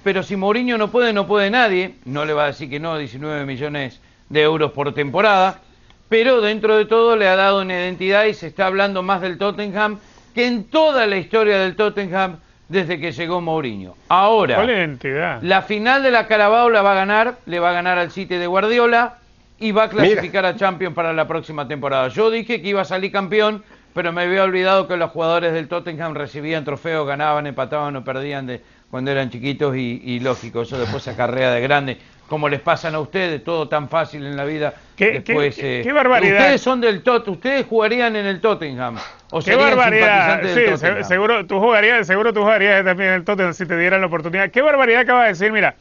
pero 0.02 0.22
si 0.22 0.36
Mourinho 0.36 0.78
no 0.78 0.90
puede, 0.90 1.12
no 1.12 1.26
puede 1.26 1.50
nadie, 1.50 1.96
no 2.04 2.24
le 2.24 2.32
va 2.32 2.44
a 2.44 2.46
decir 2.46 2.70
que 2.70 2.80
no, 2.80 2.96
19 2.96 3.44
millones 3.44 4.00
de 4.28 4.42
euros 4.42 4.72
por 4.72 4.92
temporada, 4.94 5.60
pero 6.08 6.40
dentro 6.40 6.76
de 6.76 6.86
todo 6.86 7.16
le 7.16 7.28
ha 7.28 7.36
dado 7.36 7.62
una 7.62 7.74
identidad 7.74 8.24
y 8.24 8.34
se 8.34 8.46
está 8.46 8.66
hablando 8.66 9.02
más 9.02 9.20
del 9.20 9.38
Tottenham 9.38 9.98
que 10.34 10.46
en 10.46 10.64
toda 10.64 11.06
la 11.06 11.18
historia 11.18 11.58
del 11.58 11.76
Tottenham 11.76 12.38
desde 12.68 12.98
que 12.98 13.12
llegó 13.12 13.42
Mourinho. 13.42 13.94
Ahora, 14.08 14.56
¿Cuál 14.56 14.70
identidad? 14.70 15.42
la 15.42 15.60
final 15.60 16.02
de 16.02 16.10
la 16.10 16.26
Carabao 16.26 16.70
la 16.70 16.80
va 16.80 16.92
a 16.92 16.94
ganar, 16.94 17.36
le 17.44 17.60
va 17.60 17.70
a 17.70 17.72
ganar 17.74 17.98
al 17.98 18.10
City 18.10 18.36
de 18.36 18.46
Guardiola 18.46 19.18
y 19.58 19.72
va 19.72 19.84
a 19.84 19.88
clasificar 19.90 20.46
a 20.46 20.56
Champions 20.56 20.94
para 20.94 21.12
la 21.12 21.28
próxima 21.28 21.68
temporada. 21.68 22.08
Yo 22.08 22.30
dije 22.30 22.62
que 22.62 22.68
iba 22.68 22.80
a 22.80 22.86
salir 22.86 23.12
campeón, 23.12 23.62
pero 23.94 24.12
me 24.12 24.22
había 24.22 24.42
olvidado 24.44 24.88
que 24.88 24.96
los 24.96 25.10
jugadores 25.10 25.52
del 25.52 25.68
Tottenham 25.68 26.14
recibían 26.14 26.64
trofeos, 26.64 27.06
ganaban, 27.06 27.46
empataban 27.46 27.94
o 27.96 28.04
perdían 28.04 28.46
de 28.46 28.60
cuando 28.90 29.10
eran 29.10 29.30
chiquitos 29.30 29.76
y, 29.76 30.00
y 30.04 30.20
lógico, 30.20 30.62
eso 30.62 30.78
después 30.78 31.02
se 31.02 31.10
acarrea 31.10 31.50
de 31.50 31.60
grande, 31.62 31.96
como 32.28 32.48
les 32.48 32.60
pasan 32.60 32.94
a 32.94 33.00
ustedes, 33.00 33.42
todo 33.42 33.68
tan 33.68 33.88
fácil 33.88 34.24
en 34.26 34.36
la 34.36 34.44
vida. 34.44 34.74
¿Qué- 34.96 35.20
después, 35.20 35.56
qué- 35.56 35.80
eh, 35.80 35.82
qué 35.82 35.92
barbaridad? 35.92 36.38
Ustedes 36.40 36.60
son 36.60 36.80
del 36.80 37.02
Tot, 37.02 37.26
ustedes 37.28 37.66
jugarían 37.66 38.16
en 38.16 38.26
el 38.26 38.40
Tottenham. 38.40 38.96
O 39.30 39.40
Qué 39.40 39.56
barbaridad. 39.56 40.42
Sí, 40.42 40.60
Tottenham. 40.70 41.04
seguro 41.04 41.46
tú 41.46 41.58
jugarías, 41.58 42.06
seguro 42.06 42.32
tú 42.34 42.40
jugarías 42.40 42.84
también 42.84 43.10
en 43.10 43.14
el 43.16 43.24
Tottenham 43.24 43.54
si 43.54 43.64
te 43.66 43.78
dieran 43.78 44.00
la 44.02 44.08
oportunidad. 44.08 44.50
Qué 44.50 44.60
barbaridad 44.60 45.00
acaba 45.02 45.22
de 45.22 45.28
decir, 45.30 45.50
mira. 45.52 45.74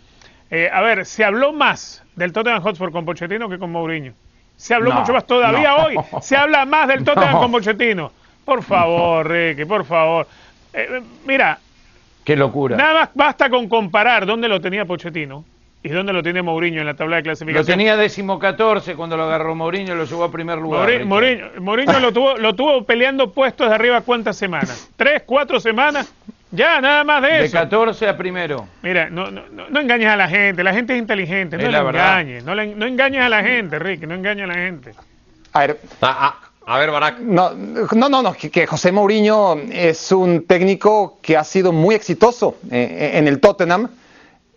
eh, 0.50 0.70
a 0.72 0.82
ver, 0.82 1.06
se 1.06 1.24
habló 1.24 1.52
más 1.54 2.04
del 2.16 2.34
Tottenham 2.34 2.62
Hotspur 2.62 2.92
con 2.92 3.06
Pochettino 3.06 3.48
que 3.50 3.58
con 3.58 3.72
Mourinho. 3.72 4.14
Se 4.62 4.76
habló 4.76 4.94
No, 4.94 5.00
mucho 5.00 5.12
más 5.14 5.26
todavía 5.26 5.70
no. 5.76 5.86
hoy. 5.86 5.96
Se 6.22 6.38
habla 6.38 6.66
más 6.66 6.88
del 6.88 7.04
Tottenham 7.04 7.32
No. 7.34 7.40
con 7.40 7.52
Pochettino. 7.52 8.12
Por 8.46 8.62
favor, 8.62 9.28
Ricky, 9.28 9.66
por 9.66 9.84
favor. 9.86 10.28
Eh, 10.72 11.02
mira, 11.26 11.58
Qué 12.24 12.36
locura. 12.36 12.78
nada 12.78 12.94
más 12.94 13.10
basta 13.16 13.50
con 13.50 13.68
comparar 13.68 14.28
dónde 14.28 14.48
lo 14.48 14.62
tenía 14.62 14.86
Pochettino 14.86 15.44
y 15.82 15.90
dónde 15.90 16.14
lo 16.14 16.22
tiene 16.22 16.44
Mourinho 16.44 16.80
en 16.82 16.86
la 16.86 16.94
tabla 16.94 17.16
de 17.16 17.22
Lo 17.22 17.26
clasificación. 17.26 17.66
tenía 17.76 17.98
décimo 17.98 18.38
14 18.38 18.94
cuando 18.96 19.18
lo 19.18 19.24
agarró 19.24 19.56
Mourinho, 19.56 19.96
lo 19.96 20.06
llevó 20.06 20.26
a 20.26 20.32
primer 20.32 20.60
lugar. 20.60 20.82
Mourinho. 20.82 21.06
Mourinho, 21.08 21.46
Mourinho 21.60 22.00
lo 22.00 22.14
tuvo, 22.14 22.38
lo 22.38 22.54
tuvo 22.54 22.84
peleando 22.84 23.32
puestos 23.32 23.68
de 23.68 23.74
arriba 23.74 24.02
cuántas 24.02 24.38
semanas, 24.38 24.92
tres, 24.96 25.24
cuatro 25.26 25.60
semanas, 25.60 26.14
ya 26.52 26.82
nada 26.82 27.04
más 27.04 27.22
de 27.22 27.28
De 27.30 27.46
eso. 27.46 27.58
14 27.58 28.08
a 28.08 28.18
primero. 28.18 28.68
Mira, 28.82 29.10
no, 29.10 29.32
no, 29.32 29.44
no, 29.70 29.80
engañes 29.80 30.08
a 30.10 30.16
la 30.16 30.28
gente, 30.28 30.64
la 30.64 30.74
gente 30.74 30.94
es 30.94 31.00
inteligente, 31.00 31.58
no 31.58 31.64
Es 31.64 31.72
la 31.72 31.80
engañes, 31.80 32.44
no, 32.44 32.54
la- 32.56 32.66
no 32.66 32.86
engañes 32.86 33.22
a 33.22 33.30
la 33.30 33.42
gente, 33.44 33.80
Ricky, 33.80 34.06
no 34.08 34.16
engañes 34.16 34.44
a 34.46 34.48
la 34.48 34.54
gente. 34.56 34.92
A 35.54 35.60
ver, 35.62 35.80
A, 36.02 36.28
a- 36.28 36.74
a 36.74 36.80
ver, 36.80 36.92
Barak. 36.92 37.20
no, 37.20 37.52
no, 37.54 38.10
no, 38.10 38.22
no, 38.22 38.34
que, 38.34 38.50
que 38.52 38.68
José 38.68 38.92
Mourinho 38.92 39.58
es 39.72 40.12
un 40.12 40.46
técnico 40.46 41.18
que 41.22 41.36
ha 41.36 41.44
sido 41.44 41.72
muy 41.72 41.96
exitoso 41.96 42.58
eh, 42.70 43.12
en 43.16 43.28
el 43.28 43.40
Tottenham, 43.40 43.90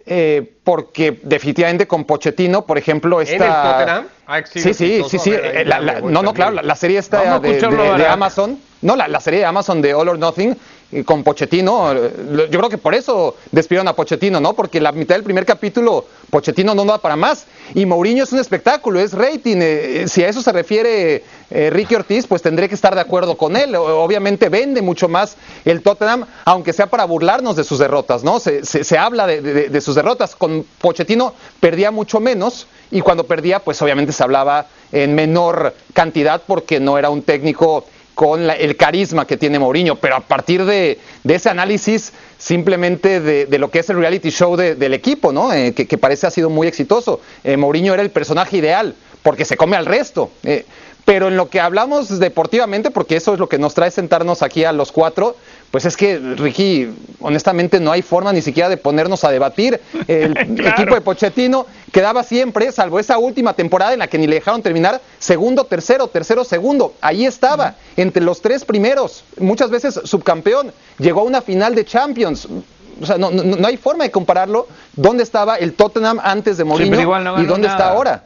eh, 0.06 0.52
porque 0.62 1.18
definitivamente 1.22 1.86
con 1.86 2.04
Pochettino, 2.04 2.66
por 2.66 2.76
ejemplo, 2.76 3.22
¿En 3.22 3.28
esta... 3.28 3.46
el 3.46 3.78
Tottenham? 3.78 4.06
Sí, 4.52 4.74
sí, 4.74 5.02
sí, 5.08 5.18
sí. 5.18 5.32
Eh, 5.32 5.64
la- 5.66 6.00
no, 6.00 6.22
no, 6.22 6.34
claro, 6.34 6.52
la, 6.52 6.62
la 6.62 6.76
serie 6.76 6.98
esta 6.98 7.36
a 7.36 7.38
de, 7.38 7.58
de- 7.60 7.68
de. 7.98 8.06
Amazon, 8.06 8.58
no, 8.82 8.96
la, 8.96 9.08
la 9.08 9.20
serie 9.20 9.40
de 9.40 9.46
Amazon 9.46 9.80
de 9.80 9.94
All 9.94 10.08
or 10.10 10.18
Nothing, 10.18 10.50
eh, 10.50 10.56
con 11.02 11.24
Pochettino. 11.24 11.92
eh, 11.92 12.48
Yo 12.50 12.58
creo 12.58 12.68
que 12.68 12.78
por 12.78 12.94
eso 12.94 13.36
despidieron 13.50 13.88
a 13.88 13.94
Pochettino, 13.94 14.40
¿no? 14.40 14.52
Porque 14.54 14.80
la 14.80 14.92
mitad 14.92 15.14
del 15.16 15.24
primer 15.24 15.44
capítulo 15.44 16.04
Pochettino 16.30 16.74
no 16.74 16.84
da 16.84 16.98
para 16.98 17.16
más. 17.16 17.46
Y 17.74 17.86
Mourinho 17.86 18.24
es 18.24 18.32
un 18.32 18.38
espectáculo, 18.38 19.00
es 19.00 19.12
rating. 19.12 19.56
eh, 19.56 20.02
eh, 20.02 20.08
si 20.08 20.22
a 20.22 20.28
eso 20.28 20.42
se 20.42 20.52
refiere 20.52 21.24
eh, 21.50 21.70
Ricky 21.70 21.94
Ortiz, 21.94 22.26
pues 22.26 22.42
tendré 22.42 22.68
que 22.68 22.74
estar 22.74 22.94
de 22.94 23.00
acuerdo 23.00 23.36
con 23.36 23.56
él. 23.56 23.74
Obviamente 23.74 24.48
vende 24.48 24.82
mucho 24.82 25.08
más 25.08 25.36
el 25.64 25.82
Tottenham, 25.82 26.26
aunque 26.44 26.72
sea 26.72 26.86
para 26.86 27.04
burlarnos 27.04 27.56
de 27.56 27.64
sus 27.64 27.78
derrotas, 27.78 28.22
¿no? 28.24 28.38
Se, 28.40 28.64
se- 28.64 28.84
se 28.84 28.98
habla 28.98 29.26
de, 29.26 29.40
de- 29.42 29.68
de 29.68 29.80
sus 29.80 29.94
derrotas. 29.94 30.36
Con 30.36 30.64
Pochettino 30.80 31.34
perdía 31.60 31.90
mucho 31.90 32.20
menos 32.20 32.66
y 32.90 33.00
cuando 33.00 33.24
perdía, 33.24 33.58
pues 33.60 33.80
obviamente 33.82 34.12
se 34.12 34.22
hablaba 34.22 34.66
en 34.92 35.14
menor 35.14 35.74
cantidad 35.92 36.42
porque 36.46 36.78
no 36.80 36.98
era 36.98 37.10
un 37.10 37.22
técnico 37.22 37.84
con 38.14 38.46
la- 38.46 38.54
el 38.54 38.76
carisma 38.76 39.26
que 39.26 39.36
tiene 39.36 39.58
Mourinho, 39.58 39.96
pero 39.96 40.16
a 40.16 40.20
partir 40.20 40.64
de, 40.64 40.98
ese 41.26 41.48
análisis 41.50 42.12
simplemente 42.38 43.20
de, 43.20 43.46
de 43.46 43.58
lo 43.58 43.70
que 43.70 43.80
es 43.80 43.90
el 43.90 43.96
reality 43.96 44.30
show 44.30 44.56
de- 44.56 44.74
del 44.74 44.94
equipo, 44.94 45.32
¿no? 45.32 45.52
Eh, 45.52 45.72
que, 45.74 45.86
que 45.86 45.98
parece 45.98 46.26
ha 46.26 46.30
sido 46.30 46.50
muy 46.50 46.66
exitoso. 46.68 47.20
Eh, 47.42 47.56
Mourinho 47.56 47.92
era 47.94 48.02
el 48.02 48.10
personaje 48.10 48.56
ideal 48.58 48.94
porque 49.22 49.44
se 49.44 49.56
come 49.56 49.76
al 49.76 49.86
resto. 49.86 50.30
Eh, 50.44 50.64
pero 51.04 51.28
en 51.28 51.36
lo 51.36 51.50
que 51.50 51.60
hablamos 51.60 52.18
deportivamente, 52.18 52.90
porque 52.90 53.16
eso 53.16 53.34
es 53.34 53.38
lo 53.38 53.46
que 53.48 53.58
nos 53.58 53.74
trae 53.74 53.90
sentarnos 53.90 54.42
aquí 54.42 54.64
a 54.64 54.72
los 54.72 54.90
cuatro, 54.90 55.36
pues 55.74 55.86
es 55.86 55.96
que, 55.96 56.20
Ricky, 56.36 56.88
honestamente 57.18 57.80
no 57.80 57.90
hay 57.90 58.00
forma 58.00 58.32
ni 58.32 58.42
siquiera 58.42 58.68
de 58.68 58.76
ponernos 58.76 59.24
a 59.24 59.32
debatir. 59.32 59.80
El 60.06 60.32
Claro. 60.54 60.68
equipo 60.70 60.94
de 60.94 61.00
Pochettino 61.00 61.66
quedaba 61.90 62.22
siempre, 62.22 62.70
salvo 62.70 63.00
esa 63.00 63.18
última 63.18 63.54
temporada 63.54 63.92
en 63.92 63.98
la 63.98 64.06
que 64.06 64.16
ni 64.16 64.28
le 64.28 64.36
dejaron 64.36 64.62
terminar, 64.62 65.00
segundo, 65.18 65.64
tercero, 65.64 66.06
tercero, 66.06 66.44
segundo. 66.44 66.94
Ahí 67.00 67.26
estaba, 67.26 67.74
entre 67.96 68.22
los 68.22 68.40
tres 68.40 68.64
primeros, 68.64 69.24
muchas 69.40 69.68
veces 69.68 70.00
subcampeón. 70.04 70.72
Llegó 71.00 71.22
a 71.22 71.24
una 71.24 71.42
final 71.42 71.74
de 71.74 71.84
Champions. 71.84 72.46
O 73.02 73.04
sea, 73.04 73.18
no, 73.18 73.32
no, 73.32 73.42
no 73.42 73.66
hay 73.66 73.76
forma 73.76 74.04
de 74.04 74.12
compararlo. 74.12 74.68
¿Dónde 74.92 75.24
estaba 75.24 75.56
el 75.56 75.72
Tottenham 75.72 76.20
antes 76.22 76.56
de 76.56 76.62
Mourinho 76.62 76.90
pero 76.92 77.02
igual 77.02 77.24
no 77.24 77.42
y 77.42 77.46
dónde 77.46 77.66
está 77.66 77.88
ahora? 77.88 78.22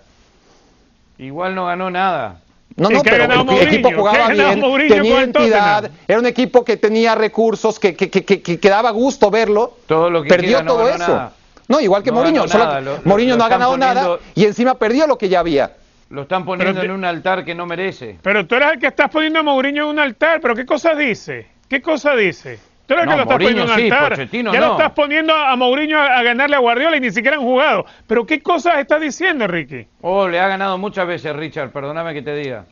Igual 1.17 1.55
no 1.55 1.65
ganó 1.65 1.91
nada. 1.91 2.43
No, 2.79 2.91
¿Y 2.91 2.95
no, 2.95 3.03
pero 3.03 3.25
el 3.25 3.45
Mourinho? 3.45 3.63
equipo 3.63 3.89
¿Qué 3.89 3.95
ha 3.95 3.99
jugaba 3.99 4.29
bien, 4.29 4.61
Mourinho 4.61 4.95
tenía 4.95 5.21
entidad, 5.23 5.83
Tottenham? 5.83 5.99
era 6.07 6.19
un 6.21 6.27
equipo 6.27 6.65
que 6.65 6.77
tenía 6.77 7.15
recursos, 7.17 7.79
que, 7.81 7.95
que, 7.97 8.09
que, 8.09 8.25
que, 8.25 8.41
que- 8.41 8.59
que 8.61 8.69
daba 8.71 8.91
gusto 8.93 9.31
verlo. 9.31 9.79
Todo 9.87 10.09
lo 10.11 10.23
que 10.23 10.29
perdió 10.29 10.49
quiera, 10.59 10.63
no 10.63 10.73
todo 10.75 10.85
ganó 10.85 11.05
eso. 11.05 11.13
nada. 11.13 11.33
No, 11.67 11.81
igual 11.81 12.03
que 12.03 12.11
No 12.11 12.17
Mourinho. 12.17 12.41
ganó 12.43 12.53
solo 12.53 12.65
nada, 12.65 12.79
que 12.79 12.85
lo- 12.85 12.99
Mourinho 13.05 13.35
lo 13.35 13.39
no 13.39 13.45
ha 13.45 13.49
ganado 13.49 13.77
nada 13.77 14.19
y 14.35 14.45
encima 14.45 14.75
perdió 14.77 15.07
lo 15.07 15.19
que 15.19 15.29
ya 15.29 15.41
había. 15.41 15.73
Lo 16.11 16.23
están 16.23 16.45
poniendo 16.45 16.81
te- 16.81 16.87
en 16.87 16.93
un 16.93 17.05
altar 17.05 17.45
que 17.45 17.55
no 17.55 17.67
merece. 17.67 18.17
Pero 18.23 18.47
tú 18.47 18.55
eres 18.55 18.73
el 18.73 18.79
que 18.79 18.87
estás 18.87 19.11
poniendo 19.11 19.41
a 19.41 19.43
Mourinho 19.43 19.83
en 19.85 19.89
un 19.91 19.99
altar, 19.99 20.41
pero 20.41 20.55
¿qué 20.55 20.65
cosa 20.65 20.95
dice? 20.95 21.49
¿Qué 21.69 21.83
cosa 21.83 22.15
dice? 22.15 22.59
Tú 22.89 22.95
No, 22.95 23.01
que 23.03 23.07
lo 23.07 23.13
estás 23.13 23.27
Mourinho 23.29 23.51
poniendo 23.67 23.73
en 23.75 23.79
sí, 23.79 23.91
altar. 23.91 24.29
Ya 24.33 24.43
no. 24.43 24.67
lo 24.67 24.73
estás 24.73 24.93
poniendo 24.93 25.35
a 25.35 25.55
Mourinho 25.57 25.99
a, 25.99 26.19
a 26.19 26.23
ganarle 26.23 26.57
a 26.57 26.59
Guardiola 26.59 26.97
y 26.97 27.01
ni 27.01 27.11
siquiera 27.11 27.37
han 27.37 27.43
jugado. 27.43 27.85
Pero 28.07 28.25
¿qué 28.25 28.41
cosas 28.41 28.79
estás 28.79 28.99
diciendo, 29.03 29.47
Ricky? 29.47 29.87
Oh, 30.01 30.27
le 30.27 30.41
ha 30.41 30.49
ganado 30.49 30.79
muchas 30.79 31.07
veces 31.07 31.37
Richard, 31.37 31.71
perdóname 31.71 32.15
que 32.15 32.23
te 32.23 32.35
diga. 32.35 32.65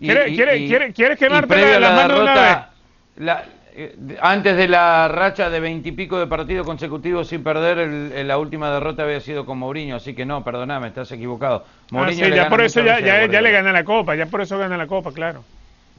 Y- 0.00 0.06
¿Quiere- 0.06 0.30
y- 0.30 0.36
quiere- 0.36 0.56
y- 0.56 0.68
quiere- 0.68 0.92
quieres 0.94 1.16
y 1.20 1.24
quemarte 1.24 1.78
la- 1.78 1.90
mano 1.90 2.22
una 2.22 2.34
derrota, 2.34 2.70
la- 3.16 3.44
eh, 3.74 3.94
antes 4.22 4.56
de 4.56 4.68
la 4.68 5.08
racha 5.08 5.50
de 5.50 5.60
veintipico 5.60 6.18
de 6.18 6.26
partidos 6.26 6.66
consecutivos 6.66 7.28
sin 7.28 7.44
perder, 7.44 7.76
el- 7.78 8.12
el- 8.12 8.26
la 8.28 8.38
última 8.38 8.70
derrota 8.72 9.02
había 9.02 9.20
sido 9.20 9.44
con 9.44 9.58
Mourinho, 9.58 9.96
así 9.96 10.14
que 10.14 10.24
no, 10.24 10.42
perdóname, 10.42 10.88
estás 10.88 11.12
equivocado. 11.12 11.66
Ah, 11.66 11.86
Mourinho 11.90 12.24
sí, 12.24 12.30
le 12.30 12.36
ya 12.36 12.48
por 12.48 12.62
eso 12.62 12.80
ya, 12.80 13.00
ya, 13.00 13.26
ya 13.26 13.42
le 13.42 13.50
gana 13.50 13.70
la 13.70 13.84
copa, 13.84 14.14
ya 14.14 14.24
por 14.24 14.40
eso 14.40 14.56
gana 14.56 14.78
la 14.78 14.86
copa, 14.86 15.12
claro. 15.12 15.44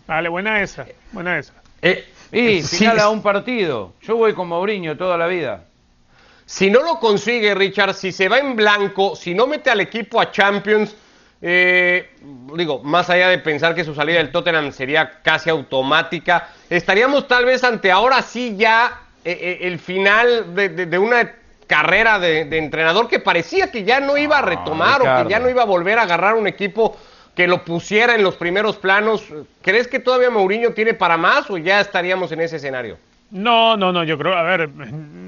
Vale, 0.08 0.27
buena 0.30 0.60
esa, 0.63 0.88
buena 1.12 1.38
esa. 1.38 1.54
Eh, 1.84 2.04
Y 2.32 2.62
sí, 2.63 2.78
final 2.78 3.00
a 3.00 3.10
un 3.10 3.22
partido. 3.22 3.94
Yo 4.02 4.15
voy 4.15 4.34
con 4.34 4.48
Mourinho 4.48 4.96
toda 4.98 5.17
la 5.17 5.28
vida. 5.28 5.65
Si 6.46 6.70
no 6.70 6.82
lo 6.82 7.00
consigue, 7.00 7.54
Richard, 7.56 7.94
si 7.94 8.12
se 8.12 8.28
va 8.28 8.39
en 8.39 8.56
blanco, 8.56 9.15
si 9.15 9.34
no 9.34 9.48
mete 9.48 9.70
al 9.70 9.80
equipo 9.82 10.20
a 10.20 10.32
Champions, 10.32 10.96
eh, 11.41 12.10
digo, 12.56 12.80
más 12.84 13.10
allá 13.10 13.30
de 13.30 13.38
pensar 13.39 13.74
que 13.74 13.84
su 13.84 13.96
salida 13.96 14.17
del 14.17 14.32
Tottenham 14.32 14.72
sería 14.72 15.22
casi 15.24 15.50
automática, 15.50 16.50
estaríamos 16.70 17.28
tal 17.28 17.46
vez 17.46 17.63
ante 17.63 17.89
ahora 17.91 18.22
sí 18.22 18.56
ya 18.58 19.00
eh, 19.24 19.38
eh, 19.62 19.67
el 19.67 19.80
final 19.80 20.54
de, 20.54 20.70
de- 20.70 20.86
de 20.88 20.98
una 21.00 21.32
carrera 21.67 22.20
de, 22.20 22.44
de 22.46 22.58
entrenador 22.58 23.08
que 23.08 23.20
parecía 23.20 23.72
que 23.72 23.84
ya 23.86 24.02
no 24.02 24.17
iba 24.17 24.39
a 24.39 24.41
retomar 24.41 25.02
o 25.02 25.06
que 25.24 25.30
ya 25.30 25.39
no 25.39 25.50
iba 25.50 25.62
a 25.62 25.65
volver 25.65 26.00
a 26.00 26.02
agarrar 26.04 26.36
un 26.36 26.48
equipo 26.48 26.98
que 27.36 27.48
lo 27.48 27.63
pusiera 27.63 28.15
en 28.15 28.24
los 28.24 28.36
primeros 28.36 28.78
planos. 28.78 29.24
¿Crees 29.62 29.88
que 29.88 30.00
todavía 30.00 30.30
Mourinho 30.30 30.72
tiene 30.74 30.94
para 30.94 31.17
más 31.17 31.50
o 31.50 31.58
ya 31.58 31.80
estaríamos 31.82 32.32
en 32.32 32.41
ese 32.41 32.58
escenario? 32.58 32.98
No, 33.32 33.78
no, 33.78 33.94
no, 33.94 34.04
yo 34.04 34.17
creo, 34.17 34.34
a 34.34 34.44
ver, 34.44 34.67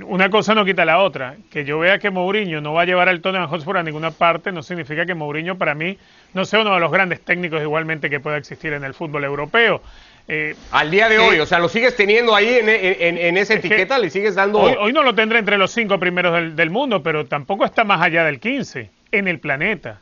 una 0.06 0.30
cosa 0.30 0.54
no 0.54 0.66
quita 0.66 0.84
la 0.84 1.00
otra. 1.00 1.36
Que 1.50 1.64
yo 1.64 1.80
vea 1.80 2.00
que 2.00 2.10
Mourinho 2.10 2.60
no 2.60 2.74
va 2.74 2.82
a 2.82 2.86
llevar 2.86 3.08
al 3.08 3.22
Tottenham 3.22 3.48
Hotspur 3.50 3.78
a 3.78 3.84
ninguna 3.84 4.12
parte 4.12 4.52
no 4.52 4.62
significa 4.62 5.06
que 5.06 5.14
Mourinho 5.16 5.58
para 5.58 5.74
mí 5.74 5.98
no 6.34 6.44
sea 6.44 6.60
uno 6.62 6.74
de 6.74 6.82
los 6.82 6.92
grandes 6.92 7.22
técnicos 7.22 7.62
igualmente 7.62 8.10
que 8.10 8.20
pueda 8.20 8.36
existir 8.38 8.74
en 8.74 8.84
el 8.84 8.94
fútbol 8.94 9.24
europeo. 9.24 9.82
Eh, 10.28 10.56
Al 10.72 10.92
día 10.92 11.08
de 11.10 11.20
hoy, 11.20 11.40
o 11.40 11.46
sea, 11.46 11.60
lo 11.60 11.70
sigues 11.70 11.96
teniendo 11.96 12.36
ahí 12.36 12.48
en, 12.58 12.68
en- 12.70 12.96
en- 13.00 13.18
en 13.18 13.38
esa 13.38 13.54
Es 13.56 13.62
que 13.62 13.68
etiqueta, 13.68 13.98
le 14.00 14.10
sigues 14.10 14.36
dando... 14.36 14.60
hoy, 14.60 14.76
hoy 14.80 14.92
no 14.94 15.04
lo 15.04 15.16
tendré 15.16 15.40
entre 15.40 15.58
los 15.58 15.72
cinco 15.72 15.98
primeros 16.00 16.34
del, 16.34 16.56
del 16.58 16.70
mundo, 16.70 17.02
pero 17.04 17.26
tampoco 17.26 17.64
está 17.66 17.84
más 17.86 18.02
allá 18.02 18.24
del 18.26 18.40
15 18.42 18.90
en 19.14 19.28
el 19.30 19.40
planeta. 19.40 20.00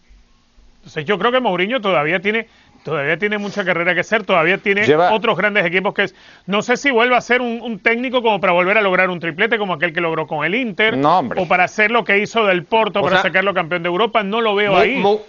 Entonces 0.82 1.06
yo 1.06 1.20
creo 1.20 1.32
que 1.32 1.40
Mourinho 1.40 1.80
todavía 1.80 2.20
tiene 2.20 2.48
todavía 2.84 3.16
tiene 3.18 3.38
mucha 3.38 3.64
carrera 3.64 3.94
que 3.94 4.00
hacer, 4.00 4.24
todavía 4.26 4.58
tiene 4.58 4.84
Lleva- 4.88 5.12
otros 5.14 5.38
grandes 5.38 5.64
equipos 5.64 5.94
que 5.94 6.02
es, 6.06 6.16
no 6.48 6.64
sé 6.64 6.76
si 6.78 6.90
vuelva 6.90 7.18
a 7.18 7.22
ser 7.22 7.40
un, 7.40 7.62
un 7.62 7.78
técnico 7.78 8.24
como 8.24 8.42
para 8.42 8.54
volver 8.54 8.76
a 8.80 8.82
lograr 8.82 9.12
un 9.12 9.20
triplete 9.20 9.60
como 9.60 9.74
aquel 9.74 9.94
que 9.94 10.02
logró 10.02 10.26
con 10.26 10.44
el 10.44 10.56
Inter 10.56 10.98
No, 10.98 11.20
hombre. 11.20 11.40
o 11.40 11.48
para 11.48 11.66
hacer 11.66 11.92
lo 11.92 12.04
que 12.04 12.18
hizo 12.18 12.44
del 12.48 12.64
Porto 12.66 13.02
O 13.02 13.04
para 13.04 13.18
sea, 13.18 13.30
sacarlo 13.30 13.54
campeón 13.54 13.84
de 13.84 13.88
Europa, 13.90 14.24
no 14.24 14.42
lo 14.42 14.56
veo 14.56 14.72
Mo- 14.72 14.78
ahí. 14.80 14.96
Mo- 14.96 15.22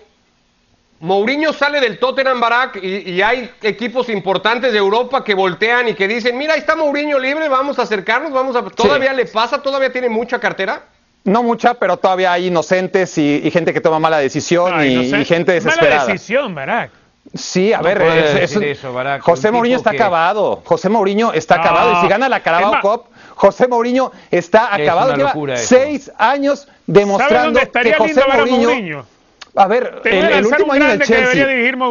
Mourinho 1.01 1.53
sale 1.53 1.81
del 1.81 1.99
Tottenham 1.99 2.41
Barak 2.41 2.79
y, 2.83 3.11
y 3.11 3.21
hay 3.23 3.51
equipos 3.63 4.09
importantes 4.09 4.73
de 4.73 4.79
Europa 4.79 5.25
que 5.25 5.35
voltean 5.35 5.89
y 5.89 5.95
que 5.95 6.07
dicen, 6.09 6.39
mira, 6.39 6.55
ahí 6.55 6.61
está 6.61 6.77
Mourinho 6.77 7.19
libre, 7.19 7.49
vamos 7.49 7.79
a 7.79 7.83
acercarnos, 7.83 8.33
vamos 8.33 8.55
a... 8.55 8.63
¿Todavía 8.71 9.13
le 9.13 9.27
pasa? 9.27 9.61
¿Todavía 9.61 9.91
tiene 9.93 10.09
mucha 10.09 10.39
cartera? 10.39 10.85
No 11.25 11.43
mucha, 11.43 11.75
pero 11.75 11.97
todavía 11.99 12.33
hay 12.33 12.49
inocentes 12.49 13.17
y, 13.19 13.41
y 13.45 13.51
gente 13.51 13.73
que 13.73 13.81
toma 13.81 13.99
mala 14.01 14.19
decisión 14.19 14.85
y, 14.85 15.25
gente 15.25 15.53
Mala 15.53 15.65
desesperada. 15.65 16.07
decisión, 16.07 16.55
Barack. 16.55 16.91
Sí, 17.35 17.73
a 17.73 17.79
No 17.79 17.85
ver, 17.85 17.99
puede 17.99 18.19
es- 18.19 18.27
es 18.35 18.41
decir 18.41 18.59
un- 18.59 18.65
eso, 18.65 18.93
Barack, 18.93 19.23
José 19.23 19.53
Mourinho 19.53 19.77
está 19.77 19.91
que- 19.93 19.97
acabado. 19.99 20.61
José 20.65 20.89
Mourinho 20.89 21.33
está 21.33 21.57
No, 21.57 21.63
acabado. 21.63 21.93
Y 21.93 22.01
si 22.03 22.09
gana 22.09 22.29
la 22.29 22.41
Carabao 22.41 22.81
Cup, 22.81 23.05
José 23.37 23.69
Mourinho 23.69 24.11
está 24.31 24.71
Es 24.77 24.83
acabado. 24.89 25.15
Lleva 25.15 25.57
seis 25.57 26.11
años 26.19 26.63
¿Sabe 26.63 26.73
demostrando 26.87 27.61
dónde 27.61 27.71
que 27.83 27.93
José 27.95 28.23
Mourinho, 28.37 28.69
Mourinho? 28.69 29.07
A 29.55 29.67
ver, 29.69 30.01
el, 30.05 30.25
el 30.25 30.47
último 30.47 30.73
año 30.73 30.89
del 30.89 31.03
Chelsea, 31.03 31.47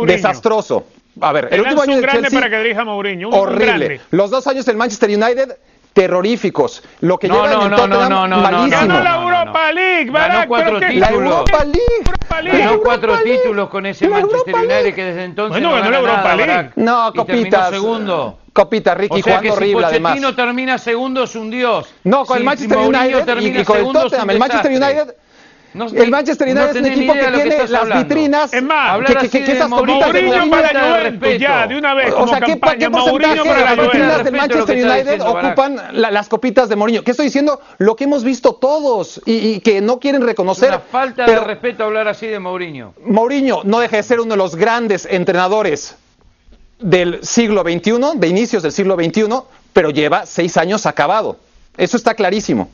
desastroso. 0.06 0.86
A 1.20 1.32
ver, 1.32 1.50
Te 1.50 1.56
el 1.56 1.62
último 1.62 1.82
año 1.82 1.96
del 1.98 2.10
Chelsea, 2.10 2.40
para 2.40 2.50
que 2.50 2.58
dirija 2.60 2.84
Mourinho, 2.84 3.30
un- 3.30 3.34
horrible. 3.34 4.02
Los 4.12 4.30
dos 4.30 4.46
años 4.48 4.66
del 4.66 4.78
Manchester 4.78 5.10
United, 5.10 5.58
terroríficos. 5.94 6.84
Lo 7.02 7.18
que 7.18 7.28
No, 7.28 7.36
lleva 7.36 7.48
no, 7.48 7.64
en 7.66 7.72
no, 7.72 7.76
Tottenham, 7.78 8.10
no, 8.10 8.28
no, 8.28 8.38
malísimo. 8.38 8.70
Ganó 8.70 9.00
la 9.04 9.16
Europa 9.22 9.72
League, 9.72 10.12
Ganó 10.12 10.48
cuatro 10.48 10.78
¿pero 10.80 10.80
qué- 10.92 10.94
La 11.00 11.08
títulos. 11.08 11.34
Europa 11.34 11.64
League. 11.66 11.80
Europa 11.98 12.42
League. 12.42 12.58
La 12.58 12.60
Ganó 12.60 12.72
Europa 12.72 12.84
cuatro 12.86 13.16
League. 13.16 13.38
títulos 13.38 13.70
con 13.70 13.86
ese 13.86 14.06
La 14.06 14.12
Manchester 14.12 14.38
Europa 14.48 14.60
United 14.60 14.82
League. 14.84 14.94
que 14.96 15.04
desde 15.04 15.24
entonces 15.26 15.52
Bueno, 15.52 15.70
no 15.70 15.76
ganó 15.76 15.90
la 15.92 15.98
Europa 16.00 16.18
nada, 16.24 16.36
League. 16.36 16.52
Barack. 16.54 16.72
No, 16.78 17.14
copitas. 17.14 17.70
segundo. 17.70 18.38
Copitas, 18.54 18.98
Ricky, 18.98 19.20
O 19.22 19.24
sea 19.24 19.40
que 19.40 19.50
jugando 19.50 19.80
si 19.80 19.86
además. 19.86 20.36
Termina 20.36 20.78
segundo 20.78 21.24
es 21.24 21.36
un 21.36 21.50
dios. 21.50 21.88
No, 22.04 22.26
con 22.26 22.36
Si 22.36 22.40
el 22.42 22.46
Manchester 22.46 22.78
United 22.80 23.20
y, 23.22 23.24
termina 23.24 23.60
y 23.62 23.64
con 23.64 23.78
el 23.78 23.92
Tottenham. 23.94 24.38
Manchester. 24.38 24.72
United, 24.72 25.16
No- 25.74 25.88
el 25.88 26.12
Manchester 26.12 26.48
no 26.54 26.62
United 26.62 26.76
es 26.76 26.82
un 26.82 26.92
equipo 26.92 27.14
que 27.14 27.20
tiene 27.20 27.58
las 27.58 27.74
hablando. 27.74 28.04
vitrinas. 28.04 28.54
Es 28.54 28.64
más, 28.64 29.00
que, 29.00 29.06
que- 29.14 29.18
así 29.20 29.30
que- 29.30 29.40
que 29.40 29.46
de 29.46 29.58
esas 29.58 29.70
Mourinho 29.70 30.00
copitas 30.00 30.14
de 30.14 30.50
para 30.50 30.68
de 30.68 30.80
Juventus, 30.80 31.04
respeto. 31.22 31.40
ya, 31.42 31.68
de 31.68 31.78
una 31.78 31.94
vez, 31.94 32.12
O 32.12 32.16
como 32.16 32.28
sea, 32.28 32.40
¿qué, 32.42 32.46
campaña, 32.52 32.78
¿qué 32.78 32.90
porcentaje 32.90 33.40
de 33.40 33.46
la 33.46 33.76
las 33.76 33.78
vitrinas 33.86 34.24
del 34.26 34.34
Manchester 34.36 34.76
United 34.76 35.02
diciendo 35.04 35.26
ocupan 35.32 35.82
la- 35.94 36.12
las 36.12 36.28
copitas 36.30 36.68
de 36.70 36.76
Mourinho? 36.76 37.04
¿Qué 37.04 37.12
estoy 37.12 37.26
diciendo? 37.28 37.62
Lo 37.78 37.96
que 37.96 38.04
hemos 38.04 38.24
visto 38.24 38.54
todos 38.56 39.22
y, 39.26 39.32
y 39.56 39.60
que 39.62 39.80
no 39.82 40.00
quieren 40.00 40.22
Es 40.22 40.28
reconocer. 40.28 40.70
una 40.70 40.80
falta 40.80 41.26
pero 41.26 41.42
de 41.42 41.48
respeto 41.48 41.84
hablar 41.86 42.08
así 42.08 42.28
de 42.28 42.40
Mourinho. 42.40 42.94
Mourinho 43.06 43.62
no 43.64 43.80
deja 43.80 43.96
de 43.98 44.04
ser 44.04 44.20
uno 44.20 44.32
de 44.32 44.38
los 44.38 44.56
grandes 44.56 45.08
entrenadores 45.10 45.96
del 46.80 47.24
siglo 47.24 47.62
XXI, 47.62 48.18
de 48.18 48.28
inicios 48.28 48.64
del 48.64 48.72
siglo 48.72 48.96
XXI, 48.96 49.28
pero 49.74 49.90
lleva 49.92 50.26
seis 50.26 50.58
años 50.58 50.86
acabado. 50.86 51.38
Eso 51.78 51.96
está 51.96 52.14
clarísimo. 52.16 52.70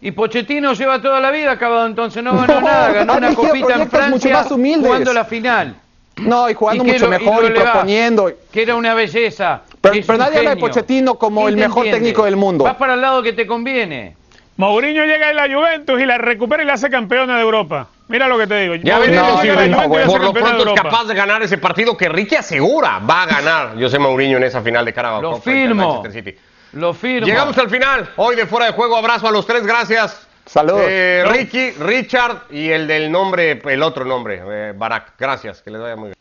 Y 0.00 0.12
Pochettino 0.12 0.72
lleva 0.74 1.02
toda 1.02 1.20
la 1.20 1.30
vida 1.30 1.52
acabado 1.52 1.86
entonces, 1.86 2.22
no 2.22 2.32
ganó 2.36 2.46
No, 2.60 2.60
nada, 2.60 2.92
ganó 2.92 3.16
una 3.16 3.34
copita 3.34 3.74
en 3.74 3.90
Francia 3.90 4.44
jugando 4.44 5.12
la 5.12 5.24
final. 5.24 5.74
No, 6.18 6.50
y 6.50 6.54
jugando 6.54 6.84
mucho 6.84 7.04
lo- 7.04 7.10
mejor 7.10 7.44
y, 7.44 7.48
le 7.50 7.58
va, 7.62 7.72
proponiendo. 7.72 8.32
Que 8.52 8.62
era 8.62 8.74
una 8.74 8.94
belleza. 8.94 9.62
Pero- 9.80 10.16
nadie 10.16 10.38
habla 10.38 10.54
de. 10.54 10.60
Pochettino 10.60 11.14
como 11.16 11.42
¿Quién 11.42 11.54
el 11.54 11.60
mejor 11.60 11.86
entiende? 11.86 11.98
técnico 11.98 12.24
del 12.24 12.36
mundo. 12.36 12.64
Vas 12.64 12.76
para 12.76 12.94
el 12.94 13.00
lado 13.00 13.22
que 13.22 13.32
te 13.32 13.46
conviene. 13.46 14.16
Mourinho 14.56 15.04
llega 15.04 15.28
a 15.28 15.32
la 15.32 15.46
Juventus 15.46 16.00
y 16.00 16.04
la 16.04 16.18
recupera 16.18 16.64
y 16.64 16.66
la 16.66 16.72
hace 16.72 16.90
campeona 16.90 17.36
de 17.36 17.42
Europa. 17.42 17.86
Mira 18.08 18.26
lo 18.26 18.36
que 18.36 18.46
te 18.48 18.60
digo. 18.60 18.74
Ya 18.74 18.98
por 18.98 20.20
lo 20.20 20.32
pronto 20.32 20.68
es 20.68 20.80
capaz 20.80 21.04
de 21.04 21.14
ganar 21.14 21.42
ese 21.42 21.58
partido 21.58 21.96
que 21.96 22.08
Ricky 22.08 22.34
asegura 22.34 22.98
va 22.98 23.22
a 23.22 23.26
ganar 23.26 23.80
José 23.80 23.98
Mourinho 24.00 24.38
en 24.38 24.44
esa 24.44 24.60
final 24.60 24.84
de 24.84 24.92
Carabao 24.92 25.22
Lo 25.22 25.40
firmo. 25.40 26.00
Manchester 26.02 26.12
City. 26.24 26.38
Lo 26.72 26.94
firmo. 26.94 27.26
Llegamos 27.26 27.56
al 27.58 27.70
final. 27.70 28.10
Hoy 28.16 28.36
de 28.36 28.46
fuera 28.46 28.66
de 28.66 28.72
juego, 28.72 28.96
abrazo 28.96 29.28
a 29.28 29.30
los 29.30 29.46
tres, 29.46 29.66
gracias. 29.66 30.26
Saludos. 30.44 30.86
Eh, 30.88 31.24
Ricky, 31.28 31.72
Richard 31.72 32.44
y 32.50 32.70
el 32.70 32.86
del 32.86 33.10
nombre, 33.12 33.60
el 33.64 33.82
otro 33.82 34.04
nombre, 34.04 34.42
eh, 34.46 34.72
Barack. 34.74 35.12
Gracias, 35.18 35.60
que 35.62 35.70
les 35.70 35.80
vaya 35.80 35.96
muy 35.96 36.06
bien. 36.08 36.14